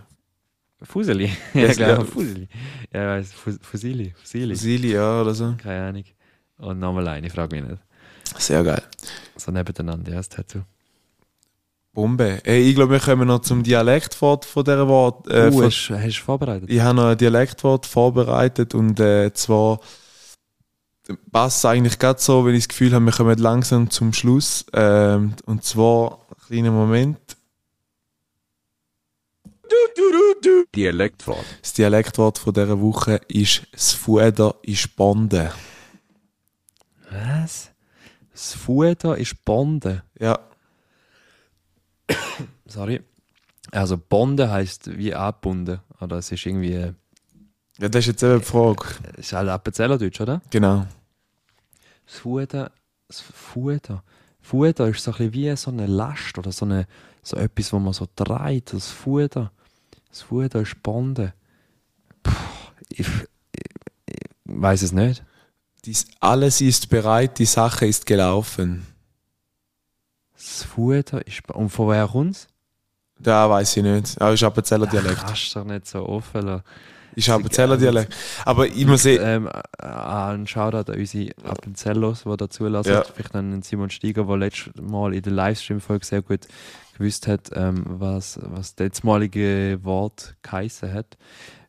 [0.83, 1.29] Fuseli.
[1.53, 2.05] Ja, ja, klar.
[2.05, 2.47] Fuseli.
[2.93, 4.13] Ja, Fus Fusili.
[4.15, 4.55] Fusili.
[4.55, 5.55] Fusili, ja, oder so.
[5.57, 6.05] Keine Ahnung.
[6.57, 7.81] Und nochmal eine, frag mich nicht.
[8.37, 8.81] Sehr geil.
[9.35, 10.61] So nebeneinander, ja, das Tattoo.
[11.93, 12.39] Bombe.
[12.45, 15.27] Hey, ich glaube, wir kommen noch zum Dialektwort von dieser Wort.
[15.27, 16.69] Äh, uh, hast, hast du vorbereitet?
[16.69, 19.81] ich habe noch ein Dialektwort vorbereitet und äh, zwar
[21.31, 24.65] passt eigentlich gerade so, weil ich das Gefühl habe, wir kommen langsam zum Schluss.
[24.73, 27.19] Ähm, und zwar, kleiner Moment.
[30.75, 31.45] Dialektwort.
[31.61, 35.51] Das Dialektwort von dieser Woche ist das Fueder ist Bonde.
[37.09, 37.71] Was?
[38.31, 40.03] Das Fuder ist Bonde.
[40.19, 40.39] Ja,
[42.65, 43.01] Sorry.
[43.71, 45.79] Also Bonde heißt wie abbunden.
[45.99, 46.73] Oder es ist irgendwie.
[46.73, 46.93] äh,
[47.79, 48.85] ja das ist jetzt eben die Frage.
[49.13, 50.41] Es ist halt Appenzellerdeutsch, oder?
[50.49, 50.85] Genau.
[52.11, 52.71] Das Fuder.
[53.07, 54.03] Das Fuder.
[54.41, 56.85] Fuder ist so ein wie so eine Last oder so, eine,
[57.23, 58.73] so etwas, wo man so dreht.
[58.73, 59.51] Das Fuder.
[60.09, 61.33] Das Fuder ist Bonde.
[62.21, 62.33] Puh,
[62.89, 63.07] ich, ich,
[64.05, 65.23] ich weiß es nicht.
[65.85, 68.85] Dies alles ist bereit, die Sache ist gelaufen.
[70.33, 71.49] Das Fuder ist.
[71.49, 72.47] Und von wer kommt's?
[73.19, 74.19] Da weiß ich nicht.
[74.19, 75.21] Aber ist Appenzeller Dialekt.
[75.25, 76.63] Kannst du doch nicht so offen lassen.
[77.15, 78.15] Ist Appenzeller Dialekt.
[78.45, 82.91] Aber ich muss sehen, Ähm, äh, ein Shoutout an unsere Appenzellos, die da zulassen.
[82.91, 83.03] Ja.
[83.03, 86.47] Vielleicht an Simon Steiger, der letztes Mal in der Livestream-Folge sehr gut
[86.97, 91.17] gewusst hat, ähm, was, was das letztmalige Wort geheissen hat.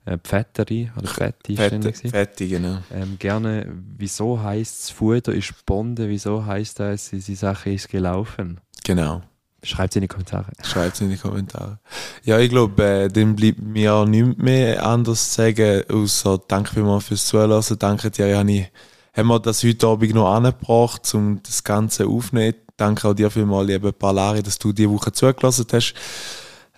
[0.04, 1.92] Äh, Pfetteri oder Fetti ist Fette.
[1.92, 2.78] Fette, genau.
[2.92, 8.60] ähm, Gerne, wieso heisst es Fuder ist Bonde, wieso heisst das, die Sache ist gelaufen?
[8.84, 9.22] Genau.
[9.64, 10.46] Schreibt es in die Kommentare.
[10.64, 11.78] Schreibt es in die Kommentare.
[12.24, 16.74] Ja, ich glaube, äh, dann bleibt mir auch nichts mehr anderes zu sagen, außer danke
[16.74, 17.64] vielmals fürs Zuhören.
[17.78, 18.68] Danke dir, Jani.
[19.14, 22.54] Haben wir das heute Abend noch angebracht, um das Ganze aufzunehmen.
[22.76, 25.94] Danke auch dir vielmals, liebe Palari, dass du diese Woche zugelassen hast.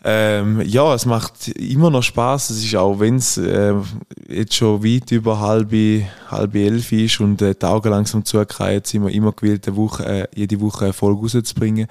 [0.06, 2.50] Ähm, ja, es macht immer noch Spaß.
[2.50, 3.74] Es ist auch, wenn es äh,
[4.28, 9.02] jetzt schon weit über halbe, halbe elf ist und äh, die Augen langsam zugekriegen, sind
[9.02, 11.86] wir immer gewillt, Woche, äh, jede Woche eine Folge rauszubringen.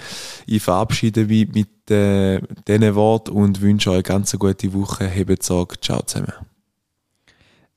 [0.45, 5.07] Ich verabschiede mich mit äh, diesen Worten und wünsche euch eine ganz gute Woche.
[5.07, 5.79] Hebt Sorge.
[5.81, 6.33] Ciao zusammen.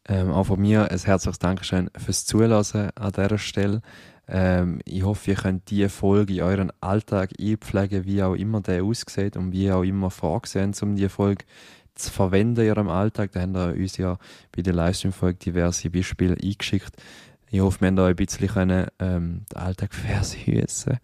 [0.06, 3.80] Ähm, auch von mir ein herzliches Dankeschön fürs Zulassen an dieser Stelle.
[4.28, 8.82] Ähm, ich hoffe, ihr könnt diese Folge in euren Alltag einpflegen, wie auch immer der
[8.82, 11.44] aussieht und wie auch immer vorgesehen, um diese Folge
[11.94, 13.32] zu verwenden in eurem Alltag.
[13.32, 14.18] Da haben wir uns ja
[14.54, 16.92] bei der Livestream-Folge diverse Beispiele eingeschickt.
[17.50, 20.92] Ich hoffe, wir haben euch ein bisschen können, ähm, den Alltag versüßen.
[20.92, 20.98] Äh,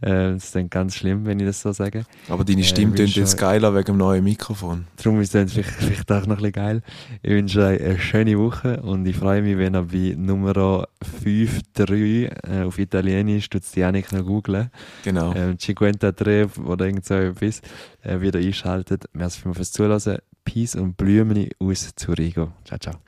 [0.00, 2.04] das ist dann ganz schlimm, wenn ich das so sage.
[2.28, 4.86] Aber deine Äh, Stimme ich tönt jetzt geiler wegen dem neuen Mikrofon.
[4.96, 6.82] Darum ist es vielleicht, vielleicht auch noch ein bisschen geil.
[7.22, 10.86] Ich wünsche euch eine schöne Woche und ich freue mich, wenn ihr bei Nummer
[11.22, 12.30] 5.3
[12.60, 14.70] äh, auf Italienisch, tut die Janik noch googlen,
[15.04, 15.32] Genau.
[15.34, 17.62] ähm, Cinquenta Tre oder irgend so etwas,
[18.02, 19.04] äh, wieder einschaltet.
[19.12, 20.18] Merci vielmals fürs Zuhören.
[20.44, 22.52] Peace und Blümchen aus Zurigo.
[22.64, 23.05] Ciao, ciao.